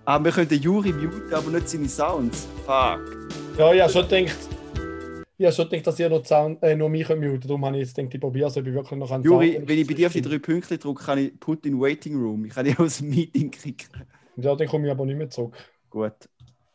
[0.05, 2.49] Ah, wir könnten Juri muten, aber nicht seine Sounds.
[2.67, 3.29] Fuck.
[3.57, 4.37] Ja, ich habe schon gedacht,
[5.39, 7.83] ich habe schon gedacht, dass ihr noch, Sound, äh, noch mich muten Darum habe ich
[7.85, 9.95] jetzt gedacht, ich probiere es, ob ich wirklich noch einen Juri, Sound- wenn ich bei
[9.95, 12.45] dir auf die drei Punkte drücke, kann ich Put in Waiting Room.
[12.47, 13.87] Ich kann dich aus dem Meeting kriegen.
[14.39, 15.55] Ja, dann komme ich aber nicht mehr zurück.
[15.89, 16.15] Gut.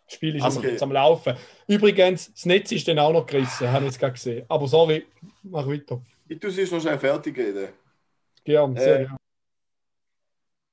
[0.07, 1.35] Das Spiel ist Also- jetzt am Laufen.
[1.67, 4.45] Übrigens, das Netz ist dann auch noch gerissen, habe ich jetzt gerade gesehen.
[4.47, 5.05] Aber sorry,
[5.43, 6.01] mach weiter.
[6.29, 7.69] Ich tue es noch schnell fertig reden.
[8.43, 9.17] Gern, sehr Äh, gern.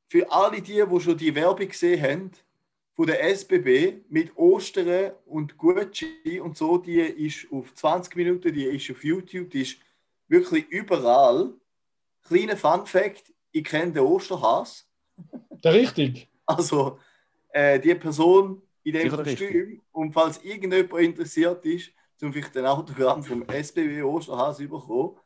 [0.08, 2.30] Für alle die, die schon die Werbung gesehen haben,
[2.94, 8.64] von der SBB mit Ostern und Gucci und so, die ist auf 20 Minuten, die
[8.66, 9.78] ist auf YouTube, die ist
[10.28, 11.52] wirklich überall.
[12.22, 14.88] Kleiner Fun Fact: Ich kenne den Osterhas.
[15.50, 16.28] Der richtig.
[16.46, 16.98] Also,
[17.50, 19.48] äh, die Person in dem Sicher richtig.
[19.48, 19.82] Kostüm.
[19.92, 25.16] Und falls irgendjemand interessiert ist, zum vielleicht ein Autogramm vom SBB Osterhas überkommen,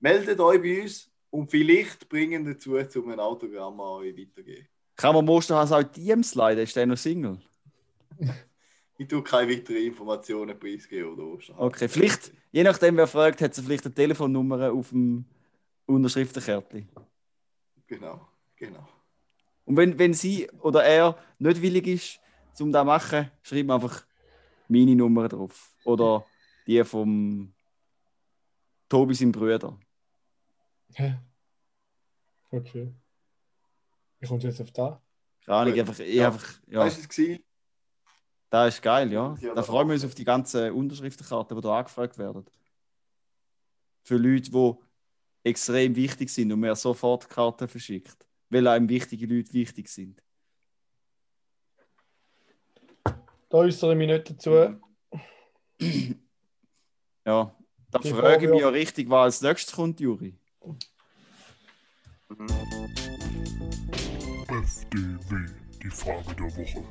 [0.00, 4.66] meldet euch bei uns und vielleicht bringen dazu, um ein Autogramm an euch weiterzugeben.
[4.96, 6.64] Kann man Osterhase auch DMs leiden?
[6.64, 7.38] Ist der noch Single?
[8.98, 11.60] Ich tue keine weiteren Informationen preisgeben oder Osterhas.
[11.60, 15.26] Okay, vielleicht, je nachdem, wer fragt, hat sie vielleicht eine Telefonnummer auf dem
[15.84, 16.88] Unterschriftenkärtchen.
[17.86, 18.26] Genau,
[18.56, 18.88] genau.
[19.66, 22.20] Und wenn, wenn sie oder er nicht willig ist,
[22.60, 24.04] um das zu machen, schreibt man einfach
[24.68, 25.74] meine Nummer drauf.
[25.84, 26.24] Oder
[26.66, 27.52] die vom
[28.88, 29.78] Tobi, sein Bruder.
[30.94, 31.16] Hä?
[32.50, 32.92] Okay.
[34.20, 35.02] Wie kommt jetzt auf da?
[35.44, 36.26] Keine Ahnung, einfach, ich Ja.
[36.28, 37.44] einfach, ja, Weißt du es gewesen?
[38.50, 39.36] das ist geil, ja.
[39.54, 42.44] Da freuen wir uns auf die ganzen Unterschriftenkarten, die da angefragt werden.
[44.02, 44.72] Für Leute, die
[45.44, 48.26] extrem wichtig sind und mir sofort Karten verschickt.
[48.48, 50.22] Weil einem wichtige Leute wichtig sind.
[53.48, 54.50] Da äußere ich mich nicht dazu.
[57.24, 57.56] Ja,
[57.90, 60.38] da Die frage ich mich ja richtig, was als nächstes kommt, Juri.
[64.48, 65.46] FDW,
[65.82, 66.84] die Frage der Woche.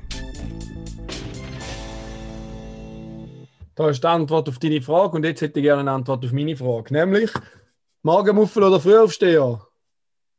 [3.74, 6.32] Da ist die Antwort auf deine Frage und jetzt hätte ich gerne eine Antwort auf
[6.32, 6.94] meine Frage.
[6.94, 7.30] Nämlich,
[8.02, 9.66] Morgenmuffel oder Frühaufsteher?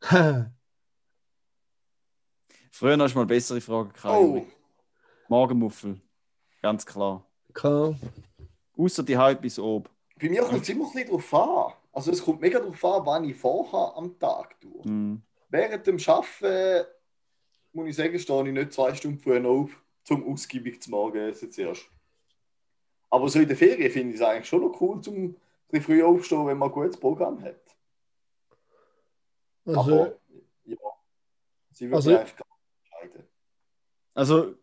[2.72, 4.46] Früher hast du mal bessere Fragen gehabt, Oh.
[5.28, 6.02] Morgenmuffel.
[6.62, 7.26] Ganz klar.
[7.54, 7.96] Klar.
[8.78, 9.90] Außer die halb bis oben.
[10.20, 11.74] bei mir kommt es immer ein bisschen drauf an.
[11.92, 14.84] Also es kommt mega drauf an, wann ich vorhabe am Tag tue.
[14.84, 15.22] Hm.
[15.50, 16.88] Während dem Arbeiten,
[17.74, 19.72] muss ich sagen, stehe ich nicht zwei Stunden früher auf,
[20.04, 21.86] zum ausgiebig zu Morgenessen zuerst.
[23.10, 25.36] Aber so in der Ferien finde ich es eigentlich schon noch cool, zum
[25.72, 27.60] ein früh aufzustehen, wenn man ein gutes Programm hat.
[29.66, 30.18] Also, Aber
[30.66, 30.78] ja,
[31.72, 33.28] sie würde Also- eigentlich gar nicht entscheiden.
[34.14, 34.56] Also,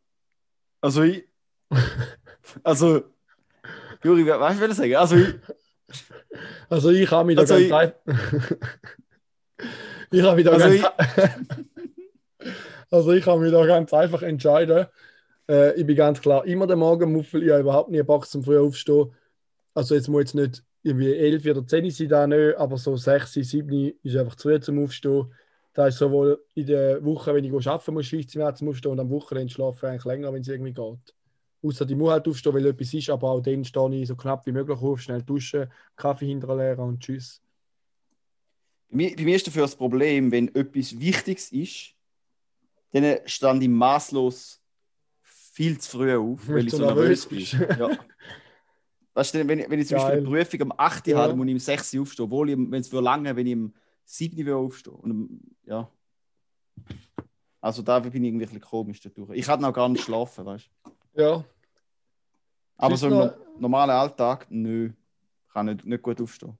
[0.80, 1.26] also ich.
[2.62, 3.04] Also,
[4.02, 4.94] Juri, weißt du, was ich sagen?
[4.96, 5.34] Also, ich,
[6.68, 7.92] also ich habe mich da Also ganz ich- ein-
[10.10, 10.92] ich habe mich da Also ganz
[12.90, 14.86] Also ich kann mich da ganz einfach entscheiden.
[15.48, 17.42] Äh, ich bin ganz klar immer der Morgenmuffel.
[17.42, 19.12] Ich habe überhaupt nie Bock zum früh aufstehen.
[19.74, 23.32] Also jetzt muss jetzt nicht irgendwie 11 oder 10 sein, da nicht, aber so 6,
[23.32, 25.32] 7 ist einfach zu früh zum Aufstehen.
[25.72, 28.68] Da ist sowohl in der Woche, wenn ich arbeiten muss, schießt es mir auch zum
[28.68, 31.14] Aufstehen und am Wochenende schlafe ich eigentlich länger, wenn es irgendwie geht.
[31.64, 34.44] Außer die muss halt aufstehen, weil etwas ist, aber auch dann stehe ich so knapp
[34.46, 37.40] wie möglich auf, schnell duschen, Kaffee hinterleeren und tschüss.
[38.90, 41.94] Bei mir, bei mir ist dafür das Problem, wenn etwas Wichtiges ist,
[42.92, 44.60] dann stand ich maßlos
[45.22, 47.78] viel zu früh auf, weil ich so nervös nervös bin.
[47.78, 47.90] Ja.
[49.14, 50.44] Weißt du, wenn, ich- wenn ich zum Beispiel eine Geil.
[50.44, 51.06] Prüfung am 8.
[51.06, 51.18] Ja.
[51.18, 53.54] habe, muss ich um 6 Uhr aufstehen, obwohl ich, wenn es für lange, wenn ich
[53.54, 53.72] um
[54.04, 54.92] 7 Uhr aufstehe.
[54.92, 55.88] Und, ja.
[57.60, 59.30] Also da bin ich irgendwie ein bisschen komisch dadurch.
[59.38, 60.68] Ich kann auch gar nicht schlafen, weißt
[61.14, 61.20] du.
[61.22, 61.44] Ja,
[62.76, 64.90] Aber so im noch- no normalen Alltag, nö,
[65.52, 66.58] kann nicht, nicht gut aufstehen.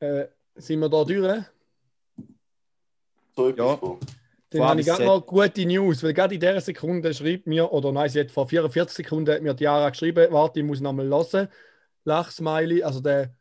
[0.00, 1.42] äh, sind wir da durch?
[3.36, 3.76] So etwas Ja.
[3.76, 3.98] vor.
[4.50, 7.92] Dann habe ich gerade noch gute News, weil gerade in dieser Sekunde schreibt mir, oder
[7.92, 11.48] nein, sie hat vor 44 Sekunden hat mir Diara geschrieben, warte, ich muss nochmal hören.
[12.04, 13.32] Lachsmiley, also der,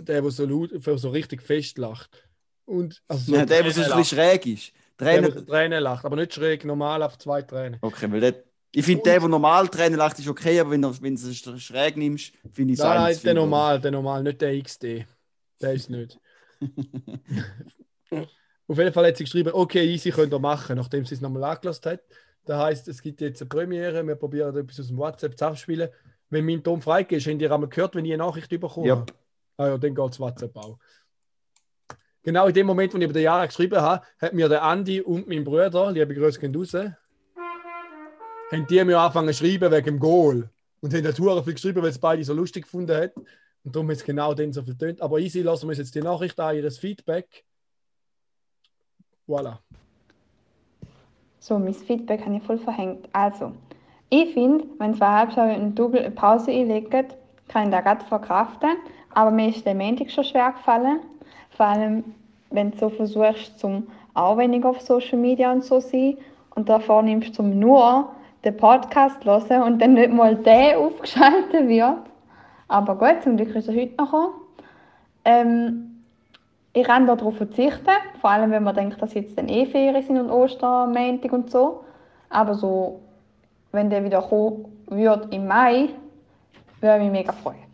[0.00, 2.28] der, der so, laut, der so richtig fest lacht.
[2.66, 4.72] Und, also so Ja, der, der so ein Tränen bisschen schräg ist.
[4.72, 5.00] lacht.
[5.00, 5.32] Der, Tränen.
[5.32, 7.78] der Tränen lacht, aber nicht schräg, normal auf zwei Tränen.
[7.80, 8.44] Okay, weil der,
[8.74, 11.36] ich finde, der, der normal Tränen lacht, ist okay, aber wenn du wenn du es
[11.36, 15.06] sch- schräg nimmst, finde ich es Nein, nein, der normal, der normal, nicht der XD.
[15.60, 16.18] Der ist nicht.
[18.66, 21.44] Auf jeden Fall hat sie geschrieben, okay, easy könnt ihr machen, nachdem sie es nochmal
[21.44, 22.00] angelassen hat.
[22.46, 25.88] Das heisst, es gibt jetzt eine Premiere, wir probieren etwas aus dem WhatsApp zu abspielen.
[26.30, 28.86] Wenn mein Ton freigegeben ist, habt ihr einmal gehört, wenn ich eine Nachricht bekomme?
[28.86, 29.06] Ja.
[29.56, 30.78] Ah ja, dann geht es WhatsApp auch.
[32.22, 35.00] Genau in dem Moment, wo ich über den Jahre geschrieben habe, hat mir der Andi
[35.02, 36.74] und mein Bruder, liebe Grüße gehen raus,
[38.54, 40.48] haben die mir angefangen zu schreiben wegen dem Goal.
[40.80, 43.12] Und haben da viel geschrieben, weil es beide so lustig gefunden hat.
[43.64, 45.00] Und darum hat es genau dann so viel tönt.
[45.00, 47.44] Aber easy, lassen wir uns jetzt die Nachricht an, ihres Feedback.
[49.26, 49.58] Voilà.
[51.38, 53.08] So, mein Feedback habe ich voll verhängt.
[53.12, 53.52] Also,
[54.10, 57.08] ich finde, wenn zwei Halbschale ein Double eine Pause einlegen,
[57.48, 58.70] kann ich das gerade verkraften.
[59.10, 61.00] Aber mir ist der Montag schon schwer gefallen.
[61.56, 62.04] Vor allem,
[62.50, 66.18] wenn du so versuchst, zum auch weniger auf Social Media und so sein
[66.54, 68.14] und da vornimmst, zum nur
[68.44, 72.02] den Podcast hören und dann nicht mal der aufgeschaltet wird.
[72.68, 74.30] Aber gut, zum Glück ist er heute noch.
[75.24, 76.02] Ähm,
[76.72, 77.90] ich kann darauf verzichten,
[78.20, 81.84] vor allem wenn man denkt, dass jetzt dann eh Ferien sind und Ostermäntig und so.
[82.30, 83.00] Aber so,
[83.70, 85.90] wenn der wieder kommen wird im Mai,
[86.80, 87.64] würde ich mich mega freuen.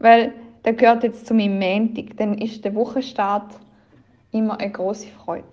[0.00, 0.32] Weil
[0.64, 3.54] der gehört jetzt zu meinem Montag, dann ist der Wochenstart
[4.32, 5.46] immer eine große Freude.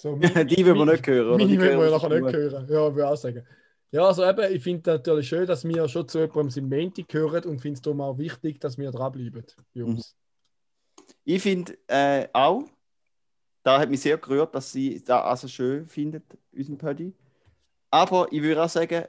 [0.00, 1.38] So, Die will man nicht hören, oder?
[1.38, 2.66] Meine Die will man nachher nicht hören.
[2.68, 3.46] Ja, würde ich auch sagen.
[3.90, 7.44] Ja, also eben, ich finde natürlich schön, dass wir schon zu jemandem sind Montag gehören
[7.44, 9.44] und finde es darum auch wichtig, dass wir dranbleiben
[9.74, 10.14] bei uns.
[11.24, 12.64] Ich finde äh, auch,
[13.62, 16.22] da hat mich sehr gerührt, dass sie da also schön findet,
[16.52, 17.14] unseren Pödi.
[17.90, 19.04] Aber ich würde auch sagen,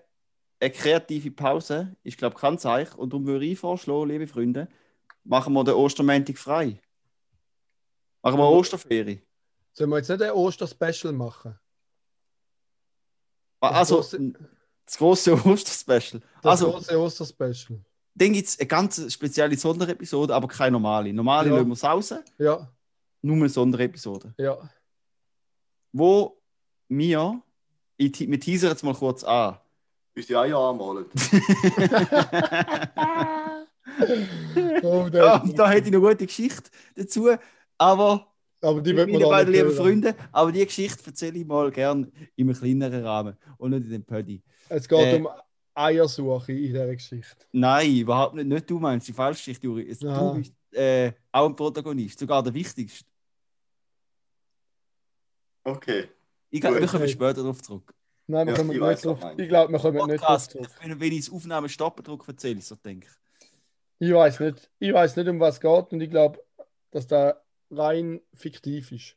[0.59, 2.97] eine kreative Pause ist, glaube ich, kein Zeichen.
[2.97, 4.67] Und darum würde ich vorschlagen, liebe Freunde,
[5.23, 6.81] machen wir den Ostermäntig frei.
[8.21, 9.21] Machen wir Osterferien.
[9.79, 11.57] Sollen wir jetzt nicht ein Oster-Special machen?
[13.61, 14.33] Ah, Also, grosse-
[14.85, 16.21] das große Osterspecial.
[16.41, 17.79] Das Also, große Oster-Special.
[18.13, 21.13] dann gibt es eine ganz spezielle Sonderepisode, aber keine normale.
[21.13, 21.55] Normale Ja.
[21.55, 22.69] lassen wir es raus, Ja,
[23.21, 24.33] nur eine Sonderepisode.
[24.37, 24.57] ja.
[25.93, 26.41] Wo
[26.89, 27.41] wir,
[27.95, 29.59] ich, te- wir teasern jetzt mal kurz an.
[30.13, 31.05] Unsere Eier anmalen.
[34.83, 37.29] Oh, ist- da hätte ich eine gute Geschichte dazu,
[37.77, 38.28] aber
[38.61, 39.75] aber die meine beiden lieben hören.
[39.77, 43.91] Freunde, aber die Geschichte erzähle ich mal gern in einem kleineren Rahmen und nicht in
[43.91, 44.41] dem Pödi.
[44.67, 45.29] Es geht Äh, um
[45.73, 47.45] Eiersuche in dieser Geschichte.
[47.53, 48.47] Nein, überhaupt nicht.
[48.47, 49.87] Nicht du meinst die falsche Geschichte, Juri.
[49.89, 50.31] Es- Ja.
[50.33, 53.05] Du bist äh, auch ein Protagonist, sogar der wichtigste.
[55.63, 56.09] Okay.
[56.49, 57.93] Ich glaube, wir kommen später darauf zurück.
[58.27, 59.19] Nein, wir Ja, kommen ich nicht drauf.
[59.37, 60.47] Ich glaube, wir kommen nicht drauf
[60.81, 64.07] wenn, wenn ich das Aufnahme stoppen drücke, erzähle ich so denke ich.
[64.07, 64.69] Ich weiß nicht.
[64.79, 66.39] Ich weiß nicht, um was es geht und ich glaube,
[66.91, 69.15] dass da rein fiktiv ist.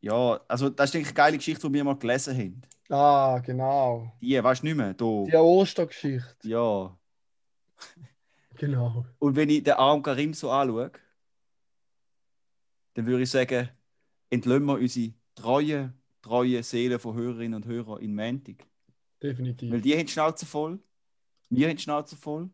[0.00, 2.62] Ja, also das ist denke ich eine geile Geschichte, die wir mal gelesen haben.
[2.88, 4.12] Ah, genau.
[4.20, 4.94] Die, weißt du nicht mehr?
[4.94, 5.24] Da.
[5.24, 6.48] Die Ostergeschichte.
[6.48, 6.96] Ja.
[8.58, 9.04] Genau.
[9.18, 10.92] Und wenn ich den armen Karim so anschaue,
[12.94, 13.70] dann würde ich sagen,
[14.30, 18.68] entlösen wir unsere treue, treue Seele von Hörerinnen und Hörern in Mantic.
[19.20, 19.82] Weil Definitiv.
[19.82, 20.78] die haben die Schnauze voll,
[21.48, 22.50] wir haben die Schnauze voll.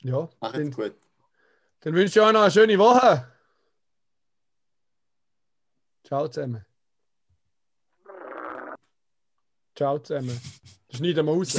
[0.00, 0.28] Ja.
[0.40, 0.94] Mach Dann, jetzt gut.
[1.80, 3.26] Dann wünsche ich euch noch eine schöne Woche.
[6.04, 6.64] Ciao zusammen.
[9.74, 10.40] Ciao zusammen.
[10.88, 11.56] Das schneiden wir raus.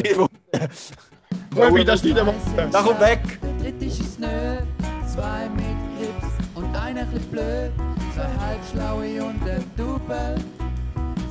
[1.55, 2.71] Röbi, das schneiden wir raus.
[2.71, 3.39] Da kommt weg!
[3.41, 4.59] Der dritte ist es nö,
[5.05, 7.71] zwei mit Grips und einer chli blöd.
[8.13, 10.35] Zwei halbschlaue und ein Double.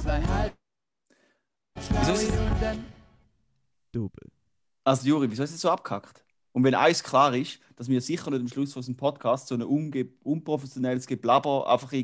[0.02, 0.54] Zwei halbschlaue
[2.38, 2.84] und ein
[3.92, 4.30] Double.
[4.84, 6.25] Also Juri, wieso ist es so abgekackt?
[6.56, 9.54] Und wenn eins klar ist, dass wir sicher nicht am Schluss von unserem Podcast so
[9.54, 9.60] ein
[10.22, 11.92] unprofessionelles Geblabber einfach